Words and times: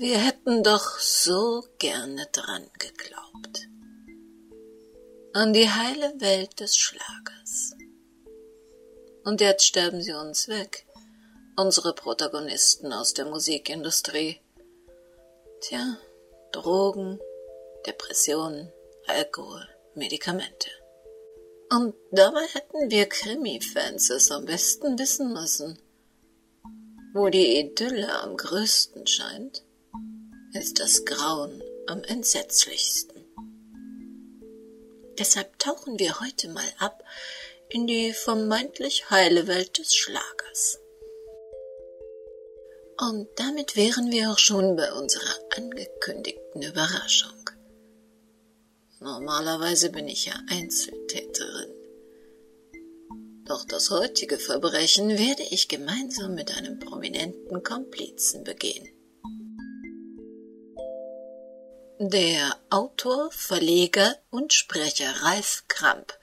Wir 0.00 0.16
hätten 0.16 0.62
doch 0.62 0.98
so 0.98 1.62
gerne 1.78 2.26
dran 2.32 2.66
geglaubt. 2.78 3.68
An 5.34 5.52
die 5.52 5.68
heile 5.68 6.18
Welt 6.18 6.58
des 6.58 6.74
Schlagers. 6.74 7.76
Und 9.24 9.42
jetzt 9.42 9.66
sterben 9.66 10.00
sie 10.00 10.14
uns 10.14 10.48
weg, 10.48 10.86
unsere 11.54 11.94
Protagonisten 11.94 12.94
aus 12.94 13.12
der 13.12 13.26
Musikindustrie. 13.26 14.40
Tja, 15.60 15.98
Drogen, 16.52 17.20
Depressionen, 17.86 18.72
Alkohol, 19.06 19.68
Medikamente. 19.94 20.70
Und 21.70 21.94
dabei 22.10 22.46
hätten 22.46 22.90
wir 22.90 23.04
Krimi-Fans 23.06 24.08
es 24.08 24.30
am 24.30 24.46
besten 24.46 24.98
wissen 24.98 25.34
müssen. 25.34 25.78
Wo 27.12 27.28
die 27.28 27.60
Idylle 27.60 28.18
am 28.22 28.38
größten 28.38 29.06
scheint, 29.06 29.62
ist 30.52 30.80
das 30.80 31.04
Grauen 31.04 31.62
am 31.86 32.02
entsetzlichsten. 32.04 33.24
Deshalb 35.18 35.58
tauchen 35.58 35.98
wir 35.98 36.20
heute 36.20 36.48
mal 36.48 36.72
ab 36.78 37.04
in 37.68 37.86
die 37.86 38.12
vermeintlich 38.12 39.10
heile 39.10 39.46
Welt 39.46 39.78
des 39.78 39.94
Schlagers. 39.94 40.78
Und 42.98 43.28
damit 43.36 43.76
wären 43.76 44.10
wir 44.10 44.30
auch 44.30 44.38
schon 44.38 44.76
bei 44.76 44.92
unserer 44.92 45.34
angekündigten 45.56 46.62
Überraschung. 46.62 47.50
Normalerweise 48.98 49.90
bin 49.90 50.08
ich 50.08 50.26
ja 50.26 50.34
Einzeltäterin. 50.50 51.70
Doch 53.46 53.64
das 53.64 53.90
heutige 53.90 54.38
Verbrechen 54.38 55.08
werde 55.08 55.42
ich 55.50 55.68
gemeinsam 55.68 56.34
mit 56.34 56.56
einem 56.56 56.78
prominenten 56.78 57.62
Komplizen 57.62 58.44
begehen. 58.44 58.88
Der 62.02 62.56
Autor, 62.70 63.30
Verleger 63.30 64.16
und 64.30 64.54
Sprecher 64.54 65.22
Ralf 65.22 65.64
Kramp, 65.68 66.18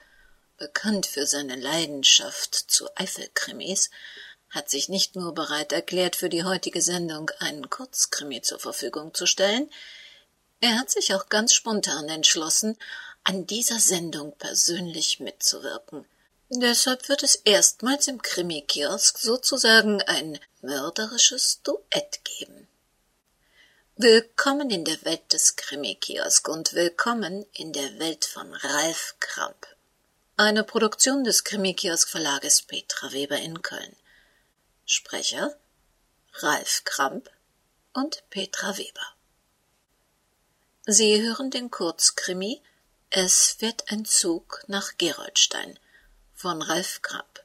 bekannt 0.58 1.06
für 1.06 1.28
seine 1.28 1.56
Leidenschaft 1.56 2.56
zu 2.56 2.88
Eifelkrimis, 2.96 3.92
hat 4.50 4.72
sich 4.72 4.90
nicht 4.90 5.16
nur 5.16 5.36
bereit 5.36 5.74
erklärt, 5.74 6.16
für 6.16 6.30
die 6.30 6.44
heutige 6.44 6.82
Sendung 6.82 7.30
einen 7.38 7.70
Kurzkrimi 7.70 8.42
zur 8.42 8.58
Verfügung 8.58 9.14
zu 9.14 9.28
stellen, 9.28 9.70
er 10.62 10.80
hat 10.80 10.90
sich 10.90 11.14
auch 11.14 11.30
ganz 11.30 11.54
spontan 11.54 12.10
entschlossen, 12.10 12.76
an 13.24 13.46
dieser 13.46 13.80
Sendung 13.80 14.36
persönlich 14.40 15.20
mitzuwirken. 15.20 16.06
Deshalb 16.50 17.08
wird 17.08 17.22
es 17.22 17.36
erstmals 17.36 18.08
im 18.08 18.20
Krimi-Kiosk 18.20 19.20
sozusagen 19.20 20.02
ein 20.02 20.40
mörderisches 20.64 21.62
Duett 21.62 22.26
geben. 22.26 22.67
Willkommen 24.00 24.70
in 24.70 24.86
der 24.86 25.04
Welt 25.06 25.34
des 25.34 25.56
Krimi-Kiosk 25.56 26.48
und 26.50 26.74
willkommen 26.74 27.48
in 27.54 27.74
der 27.74 27.98
Welt 27.98 28.26
von 28.26 28.54
Ralf 28.54 29.16
Kramp. 29.20 29.66
Eine 30.36 30.64
Produktion 30.64 31.24
des 31.24 31.44
Krimi-Kiosk 31.44 32.08
Verlages 32.08 32.62
Petra 32.62 33.12
Weber 33.12 33.40
in 33.40 33.64
Köln. 33.64 33.96
Sprecher 34.86 35.58
Ralf 36.34 36.84
Kramp 36.84 37.32
und 37.92 38.22
Petra 38.30 38.78
Weber. 38.78 39.16
Sie 40.86 41.20
hören 41.20 41.50
den 41.50 41.72
Kurzkrimi 41.72 42.62
Es 43.10 43.60
wird 43.62 43.92
ein 43.92 44.06
Zug 44.06 44.64
nach 44.68 45.00
Geroldstein 45.00 45.80
von 46.36 46.62
Ralf 46.62 47.02
Kramp. 47.02 47.44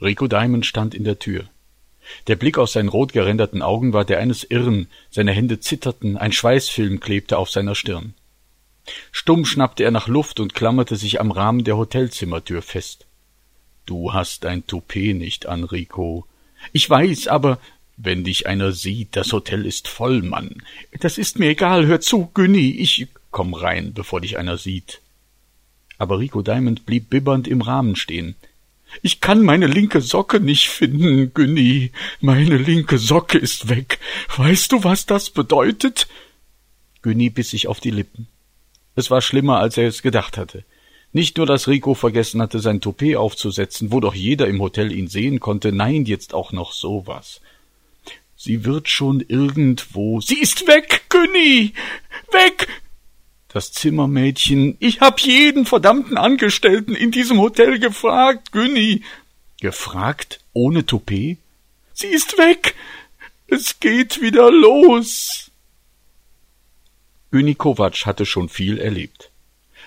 Rico 0.00 0.26
Diamond 0.26 0.64
stand 0.64 0.94
in 0.94 1.04
der 1.04 1.18
Tür. 1.18 1.44
Der 2.26 2.36
Blick 2.36 2.58
aus 2.58 2.72
seinen 2.72 2.88
rot 2.88 3.12
geränderten 3.12 3.62
Augen 3.62 3.92
war 3.92 4.04
der 4.04 4.18
eines 4.18 4.44
Irren, 4.44 4.88
seine 5.10 5.32
Hände 5.32 5.60
zitterten, 5.60 6.16
ein 6.16 6.32
Schweißfilm 6.32 7.00
klebte 7.00 7.38
auf 7.38 7.50
seiner 7.50 7.74
Stirn. 7.74 8.14
Stumm 9.12 9.44
schnappte 9.44 9.84
er 9.84 9.90
nach 9.90 10.08
Luft 10.08 10.40
und 10.40 10.54
klammerte 10.54 10.96
sich 10.96 11.20
am 11.20 11.30
Rahmen 11.30 11.64
der 11.64 11.76
Hotelzimmertür 11.76 12.62
fest. 12.62 13.06
Du 13.86 14.12
hast 14.12 14.46
ein 14.46 14.66
Toupet 14.66 15.14
nicht 15.14 15.46
an, 15.46 15.64
Rico. 15.64 16.26
Ich 16.72 16.88
weiß, 16.88 17.28
aber 17.28 17.58
wenn 17.96 18.24
dich 18.24 18.46
einer 18.46 18.72
sieht, 18.72 19.16
das 19.16 19.32
Hotel 19.32 19.66
ist 19.66 19.88
voll, 19.88 20.22
Mann. 20.22 20.62
Das 21.00 21.18
ist 21.18 21.38
mir 21.38 21.50
egal, 21.50 21.86
hör 21.86 22.00
zu, 22.00 22.30
Günni, 22.32 22.70
ich 22.70 23.06
komm 23.30 23.54
rein, 23.54 23.92
bevor 23.92 24.20
dich 24.20 24.38
einer 24.38 24.56
sieht. 24.56 25.00
Aber 25.98 26.18
Rico 26.18 26.40
Diamond 26.40 26.86
blieb 26.86 27.10
bibbernd 27.10 27.46
im 27.46 27.60
Rahmen 27.60 27.96
stehen. 27.96 28.36
Ich 29.02 29.20
kann 29.20 29.42
meine 29.42 29.66
linke 29.66 30.00
Socke 30.00 30.40
nicht 30.40 30.68
finden, 30.68 31.32
Günni. 31.32 31.92
Meine 32.20 32.56
linke 32.56 32.98
Socke 32.98 33.38
ist 33.38 33.68
weg. 33.68 33.98
Weißt 34.36 34.72
du, 34.72 34.84
was 34.84 35.06
das 35.06 35.30
bedeutet? 35.30 36.08
Günni 37.02 37.30
biss 37.30 37.50
sich 37.50 37.66
auf 37.66 37.80
die 37.80 37.90
Lippen. 37.90 38.26
Es 38.94 39.10
war 39.10 39.22
schlimmer, 39.22 39.58
als 39.58 39.76
er 39.78 39.88
es 39.88 40.02
gedacht 40.02 40.36
hatte. 40.36 40.64
Nicht 41.12 41.38
nur, 41.38 41.46
dass 41.46 41.66
Rico 41.66 41.94
vergessen 41.94 42.40
hatte, 42.40 42.60
sein 42.60 42.80
Toupet 42.80 43.16
aufzusetzen, 43.16 43.90
wo 43.90 44.00
doch 44.00 44.14
jeder 44.14 44.46
im 44.46 44.60
Hotel 44.60 44.92
ihn 44.92 45.08
sehen 45.08 45.40
konnte, 45.40 45.72
nein, 45.72 46.04
jetzt 46.04 46.34
auch 46.34 46.52
noch 46.52 46.72
sowas. 46.72 47.40
Sie 48.36 48.64
wird 48.64 48.88
schon 48.88 49.20
irgendwo. 49.20 50.20
Sie 50.20 50.38
ist 50.38 50.66
weg, 50.66 51.02
Günni! 51.08 51.72
Weg! 52.32 52.68
Das 53.52 53.72
Zimmermädchen, 53.72 54.76
ich 54.78 55.00
hab 55.00 55.20
jeden 55.20 55.66
verdammten 55.66 56.16
Angestellten 56.16 56.94
in 56.94 57.10
diesem 57.10 57.40
Hotel 57.40 57.80
gefragt, 57.80 58.52
Günni. 58.52 59.02
Gefragt? 59.60 60.40
Ohne 60.52 60.86
Toupet? 60.86 61.38
Sie 61.92 62.06
ist 62.06 62.38
weg. 62.38 62.76
Es 63.48 63.80
geht 63.80 64.20
wieder 64.20 64.52
los. 64.52 65.50
Günni 67.32 67.56
Kovac 67.56 68.06
hatte 68.06 68.24
schon 68.24 68.48
viel 68.48 68.78
erlebt. 68.78 69.30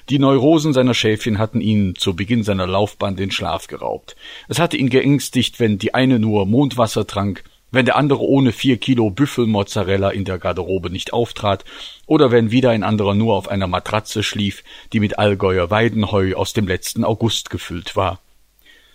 Die 0.09 0.19
Neurosen 0.19 0.73
seiner 0.73 0.93
Schäfchen 0.93 1.37
hatten 1.37 1.61
ihn 1.61 1.95
zu 1.95 2.17
Beginn 2.17 2.43
seiner 2.43 2.67
Laufbahn 2.67 3.15
den 3.15 3.31
Schlaf 3.31 3.67
geraubt. 3.67 4.17
Es 4.49 4.59
hatte 4.59 4.75
ihn 4.75 4.89
geängstigt, 4.89 5.61
wenn 5.61 5.77
die 5.77 5.93
eine 5.93 6.19
nur 6.19 6.45
Mondwasser 6.45 7.07
trank, 7.07 7.45
wenn 7.73 7.85
der 7.85 7.97
andere 7.97 8.21
ohne 8.21 8.51
vier 8.51 8.77
Kilo 8.77 9.09
Büffelmozzarella 9.09 10.11
in 10.11 10.25
der 10.25 10.37
Garderobe 10.37 10.91
nicht 10.91 11.11
auftrat, 11.11 11.65
oder 12.05 12.31
wenn 12.31 12.51
wieder 12.51 12.69
ein 12.69 12.83
anderer 12.83 13.15
nur 13.15 13.33
auf 13.33 13.47
einer 13.47 13.65
Matratze 13.65 14.21
schlief, 14.21 14.63
die 14.93 14.99
mit 14.99 15.17
Allgäuer 15.17 15.71
Weidenheu 15.71 16.35
aus 16.35 16.53
dem 16.53 16.67
letzten 16.67 17.03
August 17.03 17.49
gefüllt 17.49 17.95
war. 17.95 18.21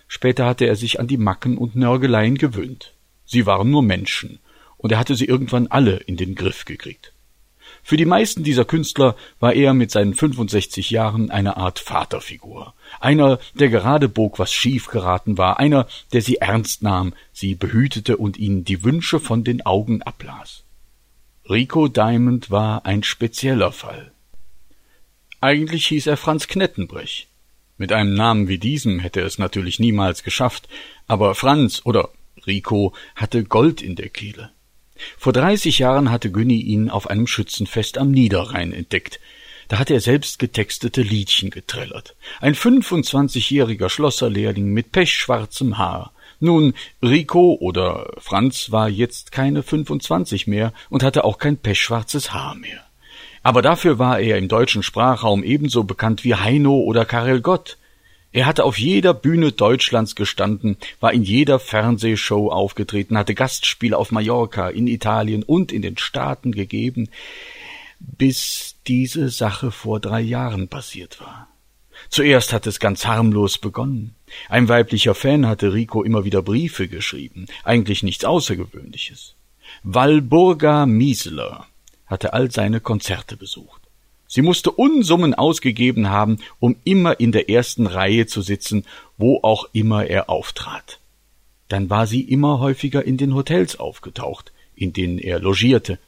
Später 0.06 0.47
hatte 0.47 0.65
er 0.65 0.77
sich 0.77 1.00
an 1.00 1.09
die 1.09 1.17
Macken 1.17 1.59
und 1.59 1.75
Nörgeleien 1.75 2.38
gewöhnt. 2.38 2.94
Sie 3.27 3.47
waren 3.47 3.69
nur 3.69 3.83
Menschen, 3.83 4.38
und 4.77 4.93
er 4.93 4.99
hatte 4.99 5.17
sie 5.17 5.27
irgendwann 5.27 5.67
alle 5.67 5.97
in 5.97 6.17
den 6.17 6.37
Griff 6.37 6.65
gekriegt. 6.65 7.12
Für 7.88 7.97
die 7.97 8.04
meisten 8.04 8.44
dieser 8.44 8.66
Künstler 8.66 9.16
war 9.41 9.54
er 9.54 9.72
mit 9.72 9.91
seinen 9.91 10.12
65 10.12 10.91
Jahren 10.91 11.31
eine 11.31 11.56
Art 11.56 11.78
Vaterfigur. 11.78 12.75
Einer, 13.00 13.38
der 13.54 13.71
gerade 13.71 14.10
bog, 14.10 14.38
was 14.38 14.53
schief 14.53 14.88
geraten 14.88 15.38
war, 15.38 15.59
einer, 15.59 15.88
der 16.12 16.21
sie 16.21 16.37
ernst 16.37 16.82
nahm, 16.82 17.15
sie 17.32 17.54
behütete 17.54 18.19
und 18.19 18.37
ihnen 18.37 18.62
die 18.62 18.84
Wünsche 18.84 19.21
von 19.21 19.43
den 19.43 19.65
Augen 19.65 20.03
ablas. 20.03 20.65
Rico 21.49 21.88
Diamond 21.88 22.50
war 22.50 22.84
ein 22.84 23.04
spezieller 23.04 23.72
Fall. 23.72 24.12
Eigentlich 25.41 25.87
hieß 25.87 26.09
er 26.09 26.19
Franz 26.19 26.47
Knettenbrech. 26.47 27.26
Mit 27.78 27.91
einem 27.91 28.12
Namen 28.12 28.49
wie 28.49 28.59
diesem 28.59 28.99
hätte 28.99 29.20
er 29.20 29.26
es 29.26 29.38
natürlich 29.38 29.78
niemals 29.78 30.25
geschafft, 30.25 30.69
aber 31.06 31.34
Franz 31.34 31.81
oder 31.87 32.10
Rico 32.47 32.93
hatte 33.16 33.44
Gold 33.44 33.81
in 33.81 33.96
der 33.96 34.11
Kehle. 34.11 34.50
Vor 35.17 35.33
dreißig 35.33 35.79
Jahren 35.79 36.11
hatte 36.11 36.31
Günni 36.31 36.61
ihn 36.61 36.91
auf 36.91 37.09
einem 37.09 37.27
Schützenfest 37.27 37.99
am 37.99 38.11
Niederrhein 38.11 38.73
entdeckt. 38.73 39.21
Da 39.69 39.79
hatte 39.79 39.95
er 39.95 40.00
selbst 40.00 40.39
getextete 40.39 41.03
Liedchen 41.03 41.50
getrellert. 41.50 42.17
Ein 42.41 42.55
fünfundzwanzigjähriger 42.55 43.91
Schlosserlehrling 43.91 44.73
mit 44.73 44.93
pechschwarzem 44.93 45.77
Haar. 45.77 46.12
Nun, 46.41 46.75
Rico 47.03 47.59
oder 47.61 48.12
Franz 48.19 48.71
war 48.71 48.89
jetzt 48.89 49.33
keine 49.33 49.62
fünfundzwanzig 49.62 50.47
mehr 50.47 50.73
und 50.89 51.03
hatte 51.03 51.25
auch 51.25 51.39
kein 51.39 51.59
pechschwarzes 51.59 52.33
Haar 52.33 52.55
mehr. 52.55 52.81
Aber 53.43 53.61
dafür 53.61 53.99
war 53.99 54.21
er 54.21 54.39
im 54.39 54.49
deutschen 54.49 54.83
Sprachraum 54.83 55.44
ebenso 55.44 55.85
bekannt 55.85 56.25
wie 56.25 56.35
Heino 56.35 56.79
oder 56.79 57.05
Karel 57.05 57.41
Gott. 57.41 57.77
Er 58.38 58.46
hatte 58.46 58.62
auf 58.62 58.79
jeder 58.79 59.14
Bühne 59.14 59.50
Deutschlands 59.50 60.14
gestanden, 60.14 60.76
war 61.00 61.12
in 61.12 61.25
jeder 61.25 61.58
Fernsehshow 61.58 62.52
aufgetreten, 62.52 63.19
hatte 63.19 63.35
Gastspiele 63.35 63.99
auf 63.99 64.12
Mallorca, 64.12 64.69
in 64.69 64.87
Italien 64.87 65.43
und 65.43 65.73
in 65.73 65.82
den 65.82 65.99
Staaten 65.99 66.52
gegeben, 66.52 67.08
bis 67.99 68.76
diese 68.87 69.29
Sache 69.31 69.73
vor 69.73 69.99
drei 69.99 70.20
Jahren 70.20 70.69
passiert 70.69 71.20
war. 71.20 71.49
Zuerst 72.11 72.52
hat 72.52 72.69
es 72.69 72.79
ganz 72.79 73.06
harmlos 73.06 73.58
begonnen. 73.58 74.14
Ein 74.49 74.69
weiblicher 74.69 75.17
Fan 75.17 75.44
hatte 75.49 75.73
Rico 75.73 76.05
immer 76.05 76.25
wieder 76.25 76.41
Briefe 76.41 76.87
geschrieben, 76.87 77.46
eigentlich 77.64 78.05
nichts 78.05 78.25
Außergewöhnliches. 78.25 79.34
Walburga 79.82 80.87
Miesler 80.87 81.67
hatte 82.06 82.34
all 82.34 82.52
seine 82.52 82.79
Konzerte 82.79 83.37
besucht. 83.37 83.88
Sie 84.31 84.43
musste 84.43 84.71
Unsummen 84.71 85.35
ausgegeben 85.35 86.11
haben, 86.11 86.39
um 86.61 86.77
immer 86.85 87.19
in 87.19 87.33
der 87.33 87.49
ersten 87.49 87.87
Reihe 87.87 88.27
zu 88.27 88.43
sitzen, 88.43 88.85
wo 89.17 89.41
auch 89.43 89.71
immer 89.73 90.05
er 90.05 90.29
auftrat. 90.29 91.01
Dann 91.69 91.89
war 91.89 92.07
sie 92.07 92.21
immer 92.21 92.61
häufiger 92.61 93.05
in 93.05 93.17
den 93.17 93.35
Hotels 93.35 93.81
aufgetaucht, 93.81 94.53
in 94.77 94.93
denen 94.93 95.19
er 95.19 95.41
logierte. 95.41 95.99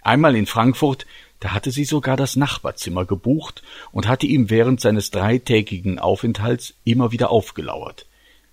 Einmal 0.00 0.34
in 0.34 0.46
Frankfurt, 0.46 1.06
da 1.40 1.52
hatte 1.52 1.70
sie 1.70 1.84
sogar 1.84 2.16
das 2.16 2.36
Nachbarzimmer 2.36 3.04
gebucht 3.04 3.62
und 3.90 4.08
hatte 4.08 4.26
ihm 4.26 4.48
während 4.48 4.80
seines 4.80 5.10
dreitägigen 5.10 5.98
Aufenthalts 5.98 6.74
immer 6.84 7.12
wieder 7.12 7.30
aufgelauert. 7.30 8.06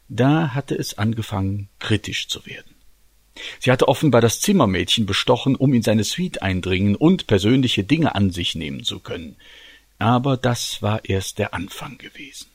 Da 0.10 0.54
hatte 0.54 0.76
es 0.76 0.98
angefangen, 0.98 1.70
kritisch 1.80 2.28
zu 2.28 2.46
werden. 2.46 2.76
Sie 3.60 3.72
hatte 3.72 3.88
offenbar 3.88 4.22
das 4.22 4.42
Zimmermädchen 4.42 5.06
bestochen, 5.06 5.56
um 5.56 5.74
in 5.74 5.82
seine 5.82 6.04
Suite 6.04 6.42
eindringen 6.42 6.96
und 6.96 7.28
persönliche 7.28 7.84
Dinge 7.84 8.16
an 8.16 8.32
sich 8.32 8.56
nehmen 8.56 8.84
zu 8.84 9.00
können. 9.00 9.36
Aber 9.98 10.38
das 10.38 10.82
war 10.82 11.06
erst 11.06 11.40
der 11.40 11.54
Anfang 11.54 11.98
gewesen. 11.98 12.48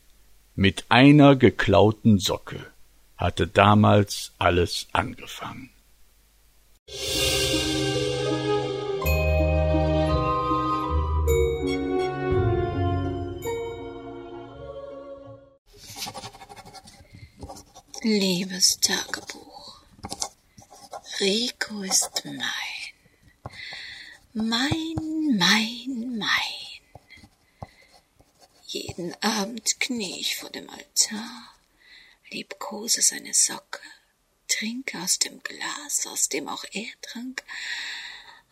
Mit 0.57 0.85
einer 0.89 1.37
geklauten 1.37 2.19
Socke 2.19 2.61
hatte 3.17 3.47
damals 3.47 4.33
alles 4.39 4.89
angefangen. 4.93 5.71
Liebes 18.03 18.79
Tagebuch. 18.81 19.24
Rico 21.25 21.81
ist 21.81 22.23
mein. 22.27 22.93
Mein, 24.35 25.39
mein, 25.39 26.19
mein. 26.19 26.83
Jeden 28.67 29.15
Abend 29.23 29.81
knie 29.81 30.21
ich 30.21 30.37
vor 30.37 30.51
dem 30.51 30.69
Altar, 30.69 31.55
liebkose 32.29 33.01
seine 33.01 33.33
Socke, 33.33 33.81
trinke 34.49 34.99
aus 34.99 35.19
dem 35.19 35.43
Glas, 35.43 36.07
aus 36.07 36.29
dem 36.29 36.47
auch 36.47 36.67
er 36.73 36.93
trank, 37.01 37.43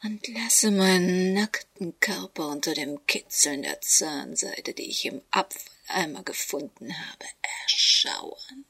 und 0.02 0.26
lasse 0.28 0.70
meinen 0.70 1.34
nackten 1.34 2.00
Körper 2.00 2.48
unter 2.48 2.72
dem 2.72 3.04
Kitzeln 3.06 3.60
der 3.60 3.82
Zahnseide, 3.82 4.72
die 4.72 4.88
ich 4.88 5.04
im 5.04 5.20
Abfalleimer 5.30 6.22
gefunden 6.22 6.98
habe, 6.98 7.26
erschauern. 7.64 8.64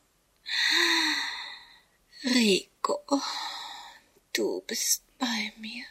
Rico. 2.25 3.01
Du 4.33 4.63
bist 4.63 5.03
bei 5.19 5.53
mir. 5.59 5.85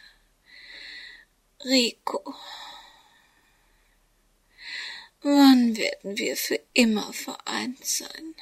Rico. 1.63 2.35
Wann 5.21 5.77
werden 5.77 6.17
wir 6.17 6.35
für 6.35 6.59
immer 6.73 7.13
vereint 7.13 7.85
sein? 7.85 8.33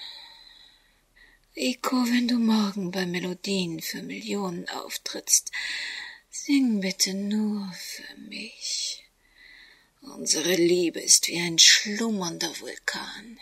Rico, 1.54 1.98
wenn 2.06 2.30
du 2.30 2.40
morgen 2.40 2.92
bei 2.92 3.06
Melodien 3.06 3.82
für 3.82 4.02
Millionen 4.02 4.70
auftrittst, 4.70 5.52
sing 6.30 6.80
bitte 6.80 7.14
nur 7.14 7.70
für 7.74 8.16
mich. 8.16 9.06
Unsere 10.00 10.56
Liebe 10.56 11.02
ist 11.02 11.28
wie 11.28 11.42
ein 11.42 11.60
schlummernder 11.60 12.58
Vulkan. 12.62 13.38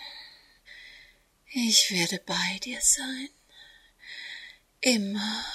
Ich 1.51 1.91
werde 1.91 2.19
bei 2.25 2.59
dir 2.63 2.81
sein. 2.81 3.29
Immer. 4.81 5.45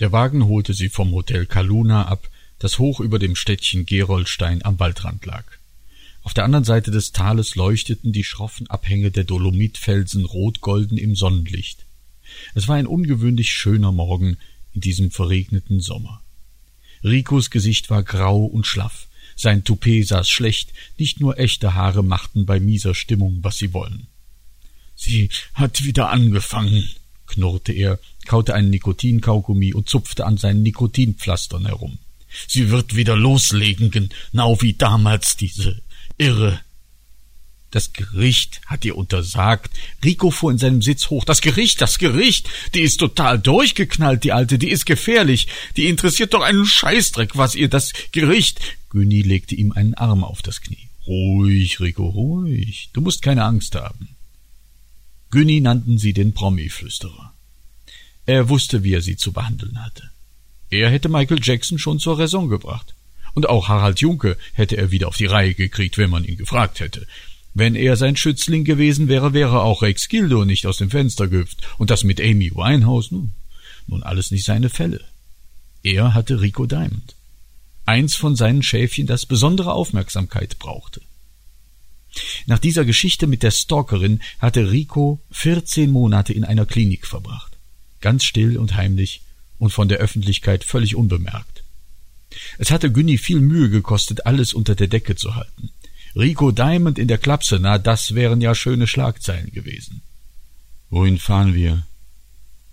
Der 0.00 0.12
Wagen 0.12 0.48
holte 0.48 0.72
sie 0.72 0.88
vom 0.88 1.12
Hotel 1.12 1.44
Kaluna 1.44 2.06
ab, 2.06 2.30
das 2.60 2.78
hoch 2.78 3.00
über 3.00 3.18
dem 3.18 3.34
Städtchen 3.34 3.86
Geroldstein 3.86 4.64
am 4.64 4.78
Waldrand 4.78 5.26
lag. 5.26 5.44
Auf 6.22 6.34
der 6.34 6.44
anderen 6.44 6.64
Seite 6.64 6.90
des 6.90 7.12
Tales 7.12 7.56
leuchteten 7.56 8.12
die 8.12 8.24
schroffen 8.24 8.68
Abhänge 8.68 9.10
der 9.10 9.24
Dolomitfelsen 9.24 10.24
rotgolden 10.24 10.98
im 10.98 11.16
Sonnenlicht. 11.16 11.84
Es 12.54 12.68
war 12.68 12.76
ein 12.76 12.86
ungewöhnlich 12.86 13.50
schöner 13.50 13.90
Morgen 13.90 14.36
in 14.74 14.82
diesem 14.82 15.10
verregneten 15.10 15.80
Sommer. 15.80 16.22
Ricos 17.02 17.50
Gesicht 17.50 17.88
war 17.88 18.02
grau 18.02 18.44
und 18.44 18.66
schlaff, 18.66 19.08
sein 19.34 19.64
Toupet 19.64 20.06
saß 20.06 20.28
schlecht, 20.28 20.74
nicht 20.98 21.18
nur 21.18 21.38
echte 21.38 21.74
Haare 21.74 22.04
machten 22.04 22.44
bei 22.44 22.60
mieser 22.60 22.94
Stimmung, 22.94 23.38
was 23.40 23.56
sie 23.56 23.72
wollen. 23.72 24.06
Sie 24.94 25.30
hat 25.54 25.82
wieder 25.82 26.10
angefangen, 26.10 26.86
knurrte 27.26 27.72
er, 27.72 27.98
kaute 28.26 28.54
einen 28.54 28.68
Nikotinkaugummi 28.68 29.72
und 29.72 29.88
zupfte 29.88 30.26
an 30.26 30.36
seinen 30.36 30.62
Nikotinpflastern 30.62 31.64
herum. 31.64 31.98
Sie 32.46 32.70
wird 32.70 32.96
wieder 32.96 33.16
loslegen, 33.16 33.90
genau 33.90 34.60
wie 34.60 34.74
damals 34.74 35.36
diese 35.36 35.82
Irre. 36.18 36.60
Das 37.70 37.92
Gericht 37.92 38.60
hat 38.66 38.84
ihr 38.84 38.96
untersagt. 38.96 39.70
Rico 40.04 40.30
fuhr 40.30 40.50
in 40.50 40.58
seinem 40.58 40.82
Sitz 40.82 41.08
hoch. 41.08 41.24
Das 41.24 41.40
Gericht, 41.40 41.80
das 41.80 41.98
Gericht. 41.98 42.48
Die 42.74 42.80
ist 42.80 42.98
total 42.98 43.38
durchgeknallt, 43.38 44.24
die 44.24 44.32
Alte. 44.32 44.58
Die 44.58 44.70
ist 44.70 44.86
gefährlich. 44.86 45.46
Die 45.76 45.86
interessiert 45.86 46.34
doch 46.34 46.42
einen 46.42 46.66
Scheißdreck, 46.66 47.36
was 47.36 47.54
ihr 47.54 47.68
das 47.68 47.92
Gericht. 48.10 48.60
Günni 48.90 49.22
legte 49.22 49.54
ihm 49.54 49.70
einen 49.72 49.94
Arm 49.94 50.24
auf 50.24 50.42
das 50.42 50.60
Knie. 50.60 50.88
Ruhig, 51.06 51.78
Rico, 51.80 52.08
ruhig. 52.08 52.90
Du 52.92 53.00
musst 53.00 53.22
keine 53.22 53.44
Angst 53.44 53.76
haben. 53.76 54.16
Günni 55.30 55.60
nannten 55.60 55.96
sie 55.96 56.12
den 56.12 56.34
Promi-Flüsterer. 56.34 57.32
Er 58.26 58.48
wusste, 58.48 58.82
wie 58.82 58.94
er 58.94 59.00
sie 59.00 59.16
zu 59.16 59.32
behandeln 59.32 59.84
hatte. 59.84 60.10
Er 60.70 60.90
hätte 60.90 61.08
Michael 61.08 61.40
Jackson 61.42 61.78
schon 61.78 61.98
zur 61.98 62.18
Raison 62.18 62.48
gebracht. 62.48 62.94
Und 63.34 63.48
auch 63.48 63.68
Harald 63.68 64.00
Junke 64.00 64.36
hätte 64.54 64.76
er 64.76 64.90
wieder 64.90 65.08
auf 65.08 65.16
die 65.16 65.26
Reihe 65.26 65.54
gekriegt, 65.54 65.98
wenn 65.98 66.10
man 66.10 66.24
ihn 66.24 66.36
gefragt 66.36 66.80
hätte. 66.80 67.06
Wenn 67.54 67.74
er 67.74 67.96
sein 67.96 68.16
Schützling 68.16 68.64
gewesen 68.64 69.08
wäre, 69.08 69.32
wäre 69.32 69.62
auch 69.62 69.82
Rex 69.82 70.08
Gildo 70.08 70.44
nicht 70.44 70.66
aus 70.66 70.78
dem 70.78 70.90
Fenster 70.90 71.28
gehüpft. 71.28 71.58
Und 71.78 71.90
das 71.90 72.04
mit 72.04 72.20
Amy 72.20 72.54
Winehouse, 72.54 73.10
nun, 73.10 73.32
nun 73.86 74.02
alles 74.02 74.30
nicht 74.30 74.44
seine 74.44 74.70
Fälle. 74.70 75.04
Er 75.82 76.14
hatte 76.14 76.40
Rico 76.40 76.66
Diamond. 76.66 77.16
Eins 77.86 78.14
von 78.14 78.36
seinen 78.36 78.62
Schäfchen, 78.62 79.06
das 79.06 79.26
besondere 79.26 79.72
Aufmerksamkeit 79.72 80.58
brauchte. 80.58 81.00
Nach 82.46 82.58
dieser 82.58 82.84
Geschichte 82.84 83.26
mit 83.26 83.42
der 83.42 83.50
Stalkerin 83.50 84.20
hatte 84.38 84.70
Rico 84.70 85.20
vierzehn 85.30 85.90
Monate 85.90 86.32
in 86.32 86.44
einer 86.44 86.66
Klinik 86.66 87.06
verbracht. 87.06 87.56
Ganz 88.00 88.24
still 88.24 88.58
und 88.58 88.76
heimlich 88.76 89.22
und 89.60 89.70
von 89.70 89.88
der 89.88 89.98
Öffentlichkeit 89.98 90.64
völlig 90.64 90.96
unbemerkt. 90.96 91.62
Es 92.58 92.70
hatte 92.70 92.90
Günni 92.90 93.18
viel 93.18 93.40
Mühe 93.40 93.70
gekostet, 93.70 94.26
alles 94.26 94.54
unter 94.54 94.74
der 94.74 94.88
Decke 94.88 95.14
zu 95.14 95.36
halten. 95.36 95.70
Rico 96.16 96.50
Diamond 96.50 96.98
in 96.98 97.06
der 97.06 97.18
Klapse, 97.18 97.58
na, 97.60 97.78
das 97.78 98.14
wären 98.14 98.40
ja 98.40 98.54
schöne 98.54 98.88
Schlagzeilen 98.88 99.52
gewesen. 99.52 100.02
Wohin 100.88 101.18
fahren 101.18 101.54
wir? 101.54 101.86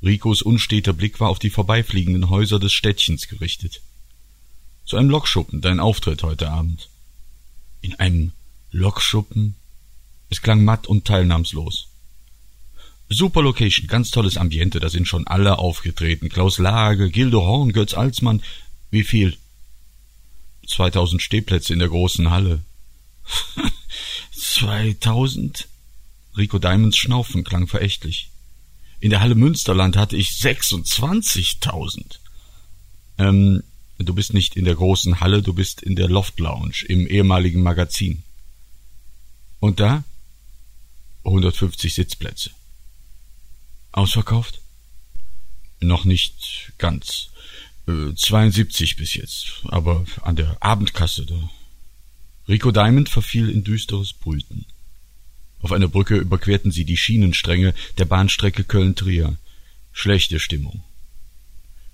Ricos 0.01 0.41
unsteter 0.41 0.93
Blick 0.93 1.19
war 1.19 1.29
auf 1.29 1.39
die 1.39 1.49
vorbeifliegenden 1.49 2.29
Häuser 2.29 2.59
des 2.59 2.73
Städtchens 2.73 3.27
gerichtet. 3.27 3.81
Zu 4.85 4.95
einem 4.97 5.09
Lokschuppen, 5.09 5.61
dein 5.61 5.79
Auftritt 5.79 6.23
heute 6.23 6.49
Abend. 6.49 6.89
In 7.81 7.95
einem 7.95 8.31
Lokschuppen? 8.71 9.55
Es 10.29 10.41
klang 10.41 10.63
matt 10.63 10.87
und 10.87 11.05
teilnahmslos. 11.05 11.86
Super 13.09 13.41
Location, 13.41 13.87
ganz 13.87 14.11
tolles 14.11 14.37
Ambiente, 14.37 14.79
da 14.79 14.89
sind 14.89 15.07
schon 15.07 15.27
alle 15.27 15.59
aufgetreten. 15.59 16.29
Klaus 16.29 16.57
Lage, 16.57 17.09
Gildo 17.09 17.41
Horn, 17.41 17.71
Götz 17.71 17.93
Alsmann. 17.93 18.43
Wie 18.91 19.03
viel? 19.03 19.37
2000 20.67 21.21
Stehplätze 21.21 21.71
in 21.71 21.79
der 21.79 21.87
großen 21.87 22.29
Halle. 22.29 22.63
2000? 24.31 25.67
Rico 26.37 26.59
Diamonds 26.59 26.97
Schnaufen 26.97 27.43
klang 27.43 27.67
verächtlich. 27.67 28.29
In 28.99 29.09
der 29.09 29.21
Halle 29.21 29.35
Münsterland 29.35 29.95
hatte 29.95 30.17
ich 30.17 30.29
26.000. 30.31 32.19
Ähm, 33.19 33.63
du 33.99 34.13
bist 34.13 34.33
nicht 34.33 34.55
in 34.55 34.65
der 34.65 34.75
großen 34.75 35.21
Halle, 35.21 35.41
du 35.41 35.53
bist 35.53 35.81
in 35.81 35.95
der 35.95 36.09
Loft 36.09 36.39
Lounge 36.39 36.83
im 36.87 37.07
ehemaligen 37.07 37.63
Magazin. 37.63 38.23
Und 39.59 39.79
da? 39.79 40.03
150 41.23 41.93
Sitzplätze. 41.93 42.51
Ausverkauft? 43.97 44.61
Noch 45.79 46.05
nicht 46.05 46.73
ganz. 46.77 47.29
Äh, 47.87 48.13
72 48.15 48.95
bis 48.95 49.15
jetzt. 49.15 49.63
Aber 49.65 50.05
an 50.21 50.35
der 50.35 50.57
Abendkasse, 50.59 51.25
da. 51.25 51.49
Rico 52.47 52.71
Diamond 52.71 53.09
verfiel 53.09 53.49
in 53.49 53.63
düsteres 53.63 54.13
Brüten. 54.13 54.65
Auf 55.61 55.71
einer 55.71 55.87
Brücke 55.87 56.15
überquerten 56.15 56.71
sie 56.71 56.85
die 56.85 56.95
Schienenstränge 56.95 57.73
der 57.97 58.05
Bahnstrecke 58.05 58.63
Köln-Trier. 58.63 59.35
Schlechte 59.91 60.39
Stimmung. 60.39 60.83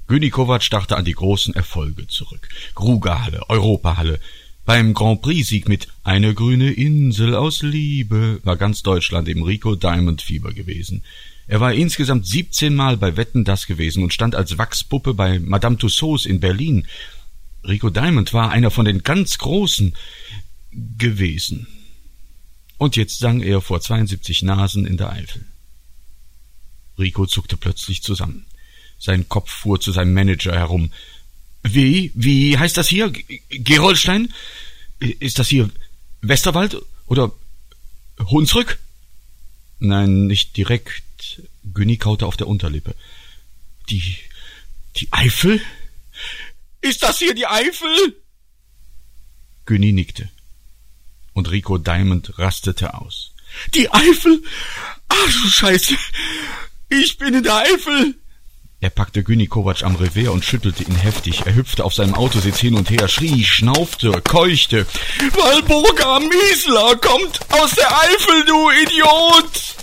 Güni 0.08 0.30
Kovac 0.30 0.70
dachte 0.70 0.98
an 0.98 1.06
die 1.06 1.14
großen 1.14 1.54
Erfolge 1.54 2.08
zurück. 2.08 2.50
Grugerhalle, 2.76 3.50
Europahalle. 3.50 4.20
Beim 4.66 4.94
Grand 4.94 5.22
Prix-Sieg 5.22 5.70
mit 5.70 5.88
Eine 6.04 6.34
grüne 6.34 6.72
Insel 6.72 7.34
aus 7.34 7.62
Liebe 7.62 8.42
war 8.44 8.58
ganz 8.58 8.84
Deutschland 8.84 9.30
im 9.30 9.44
Rico 9.44 9.76
Diamond 9.76 10.22
Fieber 10.22 10.54
gewesen. 10.54 11.04
Er 11.48 11.60
war 11.60 11.74
insgesamt 11.74 12.26
17 12.26 12.74
Mal 12.74 12.98
bei 12.98 13.18
Wetten 13.18 13.44
das 13.44 13.68
gewesen 13.68 14.04
und 14.04 14.14
stand 14.14 14.36
als 14.36 14.58
Wachspuppe 14.58 15.14
bei 15.14 15.40
Madame 15.40 15.78
Tussauds 15.78 16.26
in 16.26 16.40
Berlin. 16.40 16.88
Rico 17.66 17.90
Diamond 17.90 18.34
war 18.34 18.52
einer 18.52 18.72
von 18.72 18.86
den 18.86 19.04
ganz 19.04 19.38
Großen 19.38 19.94
gewesen. 20.72 21.68
Und 22.78 22.96
jetzt 22.96 23.20
sang 23.20 23.42
er 23.42 23.62
vor 23.62 23.82
72 23.82 24.44
Nasen 24.44 24.86
in 24.86 24.98
der 24.98 25.12
Eifel. 25.12 25.46
Rico 26.98 27.26
zuckte 27.26 27.58
plötzlich 27.58 28.04
zusammen. 28.04 28.46
Sein 29.00 29.28
Kopf 29.28 29.52
fuhr 29.52 29.80
zu 29.80 29.92
seinem 29.92 30.14
Manager 30.14 30.54
herum. 30.54 30.92
Wie? 31.64 32.12
Wie 32.14 32.58
heißt 32.58 32.78
das 32.78 32.88
hier? 32.88 33.12
Gerolstein? 33.50 34.34
Ist 35.00 35.40
das 35.40 35.50
hier 35.50 35.70
Westerwald 36.22 36.78
oder 37.08 37.32
Hunsrück? 38.20 38.80
Nein, 39.80 40.28
nicht 40.28 40.56
direkt. 40.56 41.04
Günni 41.74 41.98
kaute 41.98 42.26
auf 42.26 42.38
der 42.38 42.48
Unterlippe. 42.48 42.96
Die, 43.90 44.18
die 44.98 45.08
Eifel? 45.12 45.62
Ist 46.82 47.04
das 47.04 47.20
hier 47.20 47.34
die 47.34 47.48
Eifel? 47.48 48.22
Günni 49.66 49.92
nickte. 49.92 50.30
Und 51.34 51.50
Rico 51.50 51.78
Diamond 51.78 52.38
rastete 52.38 52.94
aus. 52.94 53.32
Die 53.74 53.92
Eifel? 53.92 54.44
Ach 55.10 55.26
du 55.26 55.50
Scheiße! 55.50 55.96
Ich 56.90 57.18
bin 57.18 57.34
in 57.34 57.44
der 57.44 57.56
Eifel! 57.56 58.16
Er 58.82 58.90
packte 58.90 59.24
Günni 59.24 59.48
Kovac 59.48 59.84
am 59.84 59.96
Revers 59.96 60.34
und 60.34 60.44
schüttelte 60.44 60.84
ihn 60.84 60.96
heftig. 60.96 61.46
Er 61.46 61.56
hüpfte 61.56 61.86
auf 61.86 61.94
seinem 61.94 62.16
Autositz 62.16 62.60
hin 62.60 62.76
und 62.76 62.90
her, 62.90 63.08
schrie, 63.08 63.46
schnaufte, 63.46 64.12
keuchte. 64.22 64.86
Walburga 65.32 66.20
Miesler 66.20 66.98
kommt 66.98 67.40
aus 67.50 67.72
der 67.76 67.98
Eifel, 67.98 68.46
du 68.46 68.70
Idiot! 68.72 69.83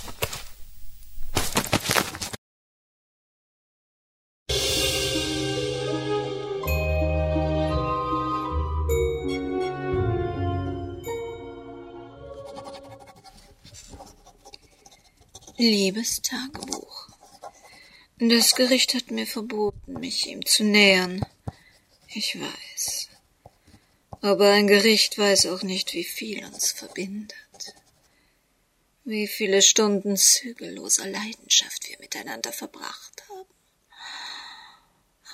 Liebes 15.63 16.23
Tagebuch. 16.23 17.09
Das 18.19 18.55
Gericht 18.55 18.95
hat 18.95 19.11
mir 19.11 19.27
verboten, 19.27 19.93
mich 20.01 20.27
ihm 20.27 20.47
zu 20.47 20.65
nähern. 20.65 21.23
Ich 22.09 22.41
weiß. 22.41 23.11
Aber 24.23 24.53
ein 24.53 24.67
Gericht 24.67 25.19
weiß 25.19 25.47
auch 25.47 25.63
nicht, 25.63 25.93
wie 25.93 26.05
viel 26.05 26.47
uns 26.47 26.73
verbindet. 26.73 27.35
Wie 29.05 29.29
viele 29.29 29.61
Stunden 29.61 30.17
zügelloser 30.17 31.07
Leidenschaft 31.07 31.91
wir 31.91 31.99
miteinander 31.99 32.55
verbracht 32.55 33.23
haben. 33.29 33.49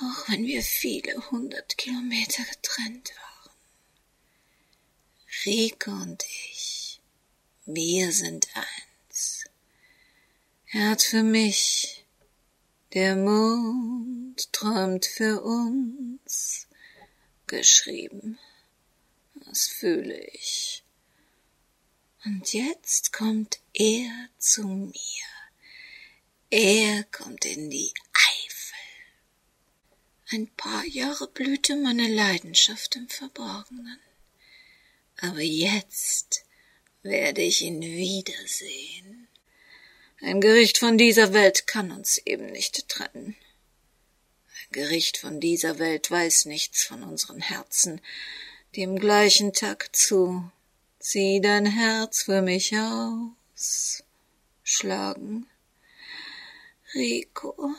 Auch 0.01 0.29
wenn 0.29 0.45
wir 0.45 0.63
viele 0.63 1.31
hundert 1.31 1.79
Kilometer 1.79 2.43
getrennt 2.43 3.13
waren. 3.15 3.55
Rico 5.45 5.93
und 5.93 6.25
ich, 6.25 7.01
wir 7.65 8.11
sind 8.11 8.49
eins. 8.57 8.96
Er 10.79 10.91
hat 10.91 11.01
für 11.01 11.23
mich, 11.23 12.05
der 12.93 13.17
Mond 13.17 14.53
träumt 14.53 15.07
für 15.07 15.41
uns, 15.41 16.67
geschrieben. 17.47 18.39
Das 19.47 19.69
fühle 19.69 20.23
ich. 20.35 20.85
Und 22.27 22.53
jetzt 22.53 23.15
kommt 23.15 23.59
er 23.73 24.29
zu 24.37 24.67
mir. 24.67 25.25
Er 26.51 27.05
kommt 27.05 27.47
in 27.47 27.71
die 27.71 27.95
Eifel. 28.13 28.79
Ein 30.29 30.47
paar 30.59 30.85
Jahre 30.85 31.27
blühte 31.29 31.77
meine 31.77 32.07
Leidenschaft 32.07 32.97
im 32.97 33.09
Verborgenen. 33.09 34.01
Aber 35.23 35.41
jetzt 35.41 36.45
werde 37.03 37.41
ich 37.41 37.63
ihn 37.63 37.81
wiedersehen. 37.81 39.26
Ein 40.23 40.41
Gericht 40.41 40.79
von 40.79 40.97
dieser 40.97 41.33
Welt 41.33 41.67
kann 41.67 41.93
uns 41.93 42.19
eben 42.19 42.47
nicht 42.47 42.89
trennen. 42.89 43.37
Ein 44.49 44.73
Gericht 44.73 45.19
von 45.19 45.41
dieser 45.41 45.79
Welt 45.79 46.11
weiß 46.11 46.47
nichts 46.47 46.85
von 46.85 47.03
unseren 47.03 47.41
Herzen, 47.41 48.01
die 48.75 48.83
im 48.83 48.99
gleichen 48.99 49.53
Takt 49.53 49.95
zu 49.95 50.51
Zieh 50.99 51.41
dein 51.41 51.67
Herz 51.67 52.25
für 52.25 52.43
mich 52.43 52.77
aus 52.77 54.03
schlagen. 54.65 55.47
Rico, 56.95 57.71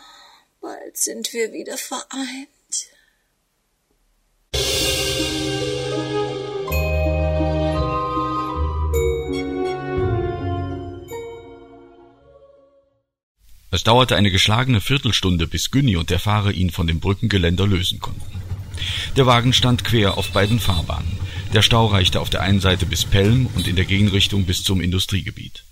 bald 0.62 0.96
sind 0.96 1.34
wir 1.34 1.52
wieder 1.52 1.78
vereint. 1.78 2.48
Es 13.78 13.84
dauerte 13.84 14.16
eine 14.16 14.32
geschlagene 14.32 14.82
Viertelstunde, 14.82 15.46
bis 15.46 15.70
Günni 15.70 15.98
und 15.98 16.10
der 16.10 16.18
Fahrer 16.18 16.52
ihn 16.52 16.72
von 16.72 16.88
dem 16.88 17.00
Brückengeländer 17.00 17.68
lösen 17.68 18.00
konnten. 18.00 18.42
Der 19.16 19.28
Wagen 19.28 19.54
stand 19.54 19.84
quer 19.84 20.18
auf 20.18 20.32
beiden 20.32 20.60
Fahrbahnen. 20.60 21.20
Der 21.54 21.62
Stau 21.62 21.86
reichte 21.86 22.20
auf 22.20 22.32
der 22.32 22.42
einen 22.42 22.60
Seite 22.60 22.88
bis 22.88 23.06
Pelm 23.06 23.46
und 23.54 23.68
in 23.68 23.76
der 23.76 23.86
Gegenrichtung 23.86 24.46
bis 24.46 24.64
zum 24.64 24.82
Industriegebiet. 24.82 25.64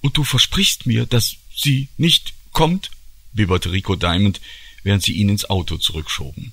Und 0.00 0.16
du 0.16 0.24
versprichst 0.24 0.86
mir, 0.86 1.04
dass 1.04 1.36
sie 1.54 1.88
nicht 1.98 2.32
kommt? 2.52 2.90
bibberte 3.34 3.70
Rico 3.70 3.96
Diamond, 3.96 4.40
während 4.82 5.02
sie 5.02 5.12
ihn 5.12 5.28
ins 5.28 5.44
Auto 5.44 5.76
zurückschoben. 5.76 6.52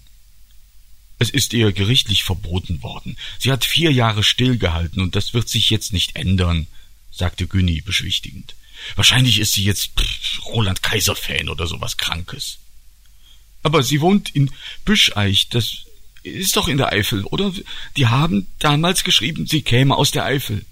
Es 1.18 1.30
ist 1.30 1.54
ihr 1.54 1.72
gerichtlich 1.72 2.26
verboten 2.26 2.84
worden. 2.84 3.16
Sie 3.40 3.54
hat 3.54 3.64
vier 3.64 3.94
Jahre 3.94 4.22
stillgehalten 4.22 5.02
und 5.02 5.16
das 5.16 5.34
wird 5.34 5.48
sich 5.48 5.70
jetzt 5.70 5.94
nicht 5.94 6.18
ändern, 6.18 6.68
sagte 7.10 7.48
Günni 7.48 7.80
beschwichtigend. 7.80 8.54
Wahrscheinlich 8.96 9.40
ist 9.40 9.54
sie 9.54 9.64
jetzt 9.64 9.92
Roland 10.46 10.84
Kaiser 10.84 11.16
Fan 11.16 11.50
oder 11.50 11.68
sowas 11.68 11.98
Krankes. 11.98 12.58
Aber 13.64 13.84
sie 13.84 14.02
wohnt 14.02 14.30
in 14.36 14.52
Büscheich, 14.86 15.50
das 15.50 15.86
ist 16.24 16.56
doch 16.56 16.68
in 16.68 16.78
der 16.78 16.92
Eifel, 16.92 17.24
oder? 17.26 17.52
Die 17.98 18.08
haben 18.08 18.48
damals 18.60 19.04
geschrieben, 19.04 19.48
sie 19.48 19.62
käme 19.62 19.96
aus 19.96 20.12
der 20.12 20.26
Eifel. 20.26 20.66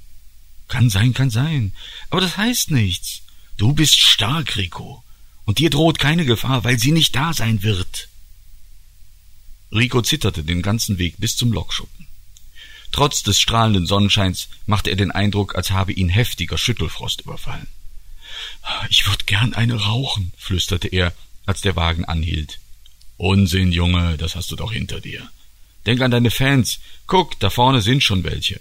Kann 0.68 0.90
sein, 0.90 1.14
kann 1.14 1.30
sein. 1.30 1.74
Aber 2.10 2.22
das 2.22 2.38
heißt 2.38 2.72
nichts. 2.72 3.22
Du 3.58 3.74
bist 3.74 4.00
stark, 4.00 4.56
Rico. 4.56 5.04
Und 5.46 5.58
dir 5.58 5.70
droht 5.70 5.98
keine 5.98 6.26
Gefahr, 6.26 6.64
weil 6.64 6.78
sie 6.78 6.92
nicht 6.92 7.16
da 7.16 7.34
sein 7.34 7.64
wird. 7.64 8.08
Rico 9.72 10.02
zitterte 10.02 10.44
den 10.44 10.62
ganzen 10.62 10.98
Weg 10.98 11.16
bis 11.18 11.36
zum 11.36 11.52
Lokschuppen. 11.52 12.08
Trotz 12.92 13.24
des 13.24 13.40
strahlenden 13.40 13.86
Sonnenscheins 13.86 14.50
machte 14.66 14.90
er 14.90 14.96
den 14.96 15.12
Eindruck, 15.12 15.56
als 15.56 15.72
habe 15.72 15.94
ihn 15.94 16.10
heftiger 16.10 16.58
Schüttelfrost 16.58 17.22
überfallen. 17.22 17.68
Ich 18.90 19.08
würd 19.08 19.28
gern 19.28 19.54
eine 19.54 19.76
rauchen, 19.76 20.34
flüsterte 20.38 20.88
er, 20.88 21.14
als 21.46 21.62
der 21.62 21.76
Wagen 21.76 22.06
anhielt. 22.06 22.60
Unsinn, 23.18 23.72
Junge, 23.72 24.18
das 24.18 24.36
hast 24.36 24.52
du 24.52 24.56
doch 24.56 24.72
hinter 24.72 25.02
dir. 25.02 25.30
Denk 25.86 26.02
an 26.02 26.12
deine 26.12 26.32
Fans. 26.32 26.80
Guck, 27.08 27.40
da 27.40 27.50
vorne 27.50 27.82
sind 27.82 28.04
schon 28.04 28.24
welche. 28.24 28.60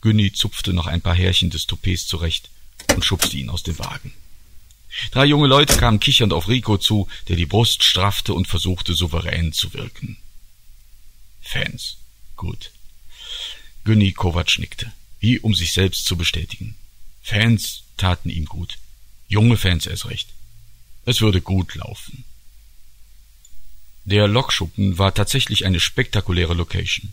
Günni 0.00 0.32
zupfte 0.32 0.72
noch 0.72 0.86
ein 0.86 1.00
paar 1.00 1.14
Härchen 1.14 1.50
des 1.50 1.66
Toupets 1.66 2.06
zurecht 2.06 2.50
und 2.94 3.04
schubste 3.04 3.36
ihn 3.36 3.50
aus 3.50 3.62
dem 3.62 3.78
Wagen. 3.78 4.12
Drei 5.10 5.26
junge 5.26 5.46
Leute 5.46 5.76
kamen 5.76 6.00
kichernd 6.00 6.32
auf 6.32 6.48
Rico 6.48 6.78
zu, 6.78 7.08
der 7.28 7.36
die 7.36 7.46
Brust 7.46 7.84
straffte 7.84 8.34
und 8.34 8.48
versuchte, 8.48 8.94
souverän 8.94 9.52
zu 9.52 9.74
wirken. 9.74 10.16
Fans. 11.42 11.98
Gut. 12.36 12.70
Günni 13.84 14.12
Kovac 14.12 14.58
nickte, 14.58 14.92
wie 15.20 15.38
um 15.38 15.54
sich 15.54 15.72
selbst 15.72 16.04
zu 16.06 16.16
bestätigen. 16.16 16.76
Fans 17.22 17.82
taten 17.98 18.30
ihm 18.30 18.46
gut. 18.46 18.78
Junge 19.28 19.56
Fans 19.56 19.86
erst 19.86 20.06
recht. 20.06 20.28
Es 21.04 21.20
würde 21.20 21.40
gut 21.40 21.74
laufen. 21.74 22.24
Der 24.04 24.26
Lokschuppen 24.26 24.96
war 24.96 25.12
tatsächlich 25.12 25.66
eine 25.66 25.80
spektakuläre 25.80 26.54
Location. 26.54 27.12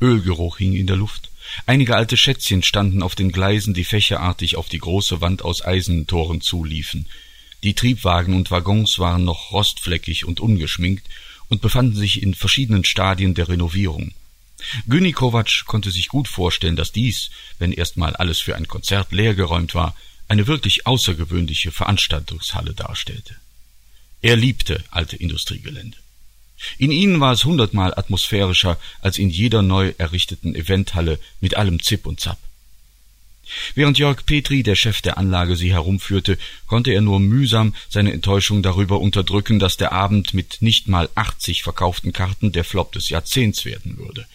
Ölgeruch 0.00 0.58
hing 0.58 0.74
in 0.74 0.88
der 0.88 0.96
Luft. 0.96 1.30
Einige 1.66 1.94
alte 1.94 2.16
Schätzchen 2.16 2.62
standen 2.62 3.02
auf 3.02 3.14
den 3.14 3.30
Gleisen, 3.30 3.74
die 3.74 3.84
fächerartig 3.84 4.56
auf 4.56 4.68
die 4.68 4.78
große 4.78 5.20
Wand 5.20 5.42
aus 5.42 5.64
Eisentoren 5.64 6.40
zuliefen. 6.40 7.06
Die 7.62 7.74
Triebwagen 7.74 8.34
und 8.34 8.50
Waggons 8.50 8.98
waren 8.98 9.24
noch 9.24 9.52
rostfleckig 9.52 10.24
und 10.24 10.40
ungeschminkt 10.40 11.06
und 11.48 11.62
befanden 11.62 11.96
sich 11.96 12.22
in 12.22 12.34
verschiedenen 12.34 12.84
Stadien 12.84 13.34
der 13.34 13.48
Renovierung. 13.48 14.12
Günni 14.88 15.12
Kovac 15.12 15.64
konnte 15.66 15.90
sich 15.90 16.08
gut 16.08 16.28
vorstellen, 16.28 16.76
dass 16.76 16.92
dies, 16.92 17.30
wenn 17.58 17.72
erstmal 17.72 18.16
alles 18.16 18.40
für 18.40 18.56
ein 18.56 18.68
Konzert 18.68 19.12
leergeräumt 19.12 19.74
war, 19.74 19.94
eine 20.28 20.46
wirklich 20.46 20.86
außergewöhnliche 20.86 21.70
Veranstaltungshalle 21.70 22.72
darstellte. 22.72 23.36
Er 24.22 24.36
liebte 24.36 24.82
alte 24.90 25.16
Industriegelände. 25.16 25.96
In 26.78 26.90
ihnen 26.90 27.20
war 27.20 27.32
es 27.32 27.44
hundertmal 27.44 27.92
atmosphärischer 27.94 28.78
als 29.00 29.18
in 29.18 29.28
jeder 29.28 29.62
neu 29.62 29.92
errichteten 29.98 30.54
Eventhalle 30.54 31.18
mit 31.40 31.56
allem 31.56 31.82
Zip 31.82 32.06
und 32.06 32.18
Zap. 32.18 32.38
Während 33.74 33.98
Jörg 33.98 34.26
Petri, 34.26 34.62
der 34.64 34.74
Chef 34.74 35.02
der 35.02 35.18
Anlage, 35.18 35.54
sie 35.54 35.72
herumführte, 35.72 36.36
konnte 36.66 36.90
er 36.90 37.00
nur 37.00 37.20
mühsam 37.20 37.74
seine 37.88 38.12
Enttäuschung 38.12 38.62
darüber 38.62 39.00
unterdrücken, 39.00 39.60
dass 39.60 39.76
der 39.76 39.92
Abend 39.92 40.34
mit 40.34 40.58
nicht 40.60 40.88
mal 40.88 41.08
80 41.14 41.62
verkauften 41.62 42.12
Karten 42.12 42.50
der 42.50 42.64
Flop 42.64 42.90
des 42.92 43.08
Jahrzehnts 43.08 43.64
werden 43.64 43.98
würde. 43.98 44.26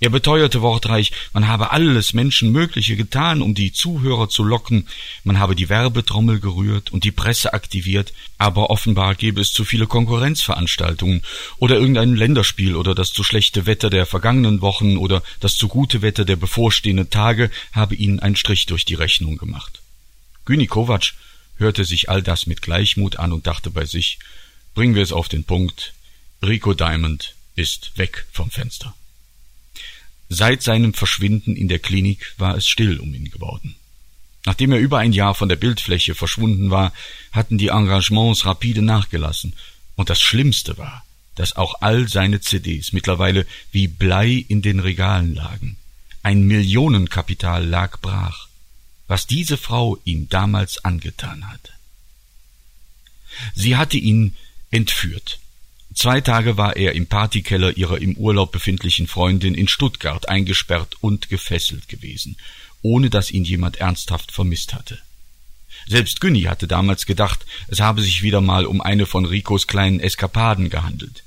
Er 0.00 0.10
beteuerte 0.10 0.60
wortreich, 0.60 1.12
man 1.32 1.48
habe 1.48 1.70
alles 1.70 2.12
Menschenmögliche 2.12 2.96
getan, 2.96 3.42
um 3.42 3.54
die 3.54 3.72
Zuhörer 3.72 4.28
zu 4.28 4.42
locken, 4.42 4.88
man 5.22 5.38
habe 5.38 5.54
die 5.54 5.68
Werbetrommel 5.68 6.40
gerührt 6.40 6.92
und 6.92 7.04
die 7.04 7.12
Presse 7.12 7.52
aktiviert, 7.52 8.12
aber 8.36 8.70
offenbar 8.70 9.14
gäbe 9.14 9.40
es 9.40 9.52
zu 9.52 9.64
viele 9.64 9.86
Konkurrenzveranstaltungen 9.86 11.22
oder 11.58 11.76
irgendein 11.76 12.16
Länderspiel 12.16 12.76
oder 12.76 12.94
das 12.94 13.12
zu 13.12 13.22
schlechte 13.24 13.66
Wetter 13.66 13.88
der 13.88 14.06
vergangenen 14.06 14.60
Wochen 14.60 14.96
oder 14.96 15.22
das 15.40 15.56
zu 15.56 15.68
gute 15.68 16.02
Wetter 16.02 16.24
der 16.24 16.36
bevorstehenden 16.36 17.10
Tage 17.10 17.50
habe 17.72 17.94
ihnen 17.94 18.20
einen 18.20 18.36
Strich 18.36 18.66
durch 18.66 18.84
die 18.84 18.94
Rechnung 18.94 19.36
gemacht. 19.36 19.80
Güni 20.44 20.66
Kovac 20.66 21.14
hörte 21.56 21.84
sich 21.84 22.08
all 22.08 22.22
das 22.22 22.46
mit 22.46 22.62
Gleichmut 22.62 23.16
an 23.16 23.32
und 23.32 23.46
dachte 23.46 23.70
bei 23.70 23.84
sich, 23.84 24.18
bringen 24.74 24.94
wir 24.94 25.02
es 25.02 25.12
auf 25.12 25.28
den 25.28 25.44
Punkt, 25.44 25.94
Rico 26.42 26.74
Diamond 26.74 27.34
ist 27.56 27.96
weg 27.96 28.26
vom 28.32 28.50
Fenster. 28.50 28.94
Seit 30.36 30.64
seinem 30.64 30.94
Verschwinden 30.94 31.54
in 31.54 31.68
der 31.68 31.78
Klinik 31.78 32.34
war 32.38 32.56
es 32.56 32.66
still 32.66 32.98
um 32.98 33.14
ihn 33.14 33.30
geworden. 33.30 33.76
Nachdem 34.44 34.72
er 34.72 34.80
über 34.80 34.98
ein 34.98 35.12
Jahr 35.12 35.32
von 35.32 35.48
der 35.48 35.54
Bildfläche 35.54 36.16
verschwunden 36.16 36.72
war, 36.72 36.92
hatten 37.30 37.56
die 37.56 37.68
Engagements 37.68 38.44
rapide 38.44 38.82
nachgelassen, 38.82 39.52
und 39.94 40.10
das 40.10 40.20
Schlimmste 40.20 40.76
war, 40.76 41.04
dass 41.36 41.54
auch 41.54 41.82
all 41.82 42.08
seine 42.08 42.40
CDs 42.40 42.92
mittlerweile 42.92 43.46
wie 43.70 43.86
Blei 43.86 44.44
in 44.48 44.60
den 44.60 44.80
Regalen 44.80 45.36
lagen. 45.36 45.76
Ein 46.24 46.42
Millionenkapital 46.42 47.64
lag 47.64 48.00
brach, 48.00 48.48
was 49.06 49.28
diese 49.28 49.56
Frau 49.56 49.98
ihm 50.04 50.28
damals 50.30 50.84
angetan 50.84 51.48
hatte. 51.48 51.70
Sie 53.54 53.76
hatte 53.76 53.98
ihn 53.98 54.34
entführt, 54.72 55.38
Zwei 55.94 56.20
Tage 56.20 56.56
war 56.56 56.76
er 56.76 56.92
im 56.92 57.06
Partykeller 57.06 57.76
ihrer 57.76 58.00
im 58.00 58.16
Urlaub 58.16 58.50
befindlichen 58.52 59.06
Freundin 59.06 59.54
in 59.54 59.68
Stuttgart 59.68 60.28
eingesperrt 60.28 60.96
und 61.00 61.28
gefesselt 61.28 61.88
gewesen, 61.88 62.36
ohne 62.82 63.10
dass 63.10 63.30
ihn 63.30 63.44
jemand 63.44 63.76
ernsthaft 63.76 64.32
vermisst 64.32 64.74
hatte. 64.74 64.98
Selbst 65.86 66.20
Günni 66.20 66.42
hatte 66.42 66.66
damals 66.66 67.06
gedacht, 67.06 67.46
es 67.68 67.80
habe 67.80 68.02
sich 68.02 68.22
wieder 68.22 68.40
mal 68.40 68.66
um 68.66 68.80
eine 68.80 69.06
von 69.06 69.24
Ricos 69.24 69.66
kleinen 69.66 70.00
Eskapaden 70.00 70.70
gehandelt. 70.70 71.22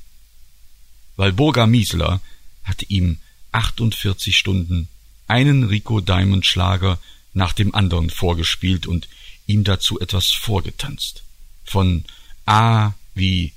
Walburga 1.15 1.65
Miesler 1.65 2.21
hatte 2.63 2.85
ihm 2.85 3.19
48 3.51 4.35
Stunden 4.35 4.87
einen 5.27 5.63
Rico 5.63 6.01
Diamond 6.01 6.45
Schlager 6.45 6.99
nach 7.33 7.53
dem 7.53 7.73
anderen 7.73 8.09
vorgespielt 8.09 8.87
und 8.87 9.07
ihm 9.45 9.63
dazu 9.63 9.99
etwas 9.99 10.31
vorgetanzt. 10.31 11.23
Von 11.63 12.03
A 12.45 12.93
wie 13.13 13.53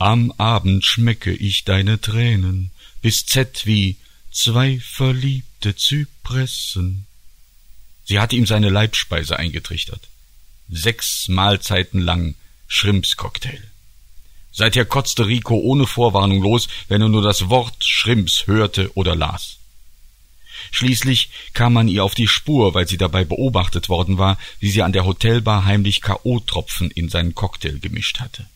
am 0.00 0.32
Abend 0.38 0.84
schmecke 0.86 1.32
ich 1.32 1.64
deine 1.64 2.00
Tränen, 2.00 2.70
bis 3.02 3.26
Z 3.26 3.66
wie 3.66 3.96
zwei 4.32 4.80
verliebte 4.80 5.76
Zypressen. 5.76 7.06
Sie 8.04 8.18
hatte 8.18 8.34
ihm 8.34 8.46
seine 8.46 8.70
Leibspeise 8.70 9.38
eingetrichtert. 9.38 10.08
Sechs 10.70 11.28
Mahlzeiten 11.28 12.00
lang 12.00 12.34
Schrimpscocktail. 12.66 13.62
Seither 14.52 14.86
kotzte 14.86 15.26
Rico 15.26 15.54
ohne 15.56 15.86
Vorwarnung 15.86 16.42
los, 16.42 16.68
wenn 16.88 17.02
er 17.02 17.08
nur 17.08 17.22
das 17.22 17.50
Wort 17.50 17.84
Schrimps 17.84 18.46
hörte 18.46 18.90
oder 18.96 19.14
las. 19.14 19.58
Schließlich 20.70 21.28
kam 21.52 21.74
man 21.74 21.88
ihr 21.88 22.04
auf 22.04 22.14
die 22.14 22.28
Spur, 22.28 22.72
weil 22.72 22.88
sie 22.88 22.96
dabei 22.96 23.24
beobachtet 23.24 23.90
worden 23.90 24.16
war, 24.16 24.38
wie 24.60 24.70
sie 24.70 24.82
an 24.82 24.92
der 24.92 25.04
Hotelbar 25.04 25.66
heimlich 25.66 26.00
K.O.-Tropfen 26.00 26.90
in 26.90 27.10
seinen 27.10 27.34
Cocktail 27.34 27.78
gemischt 27.78 28.20
hatte. 28.20 28.46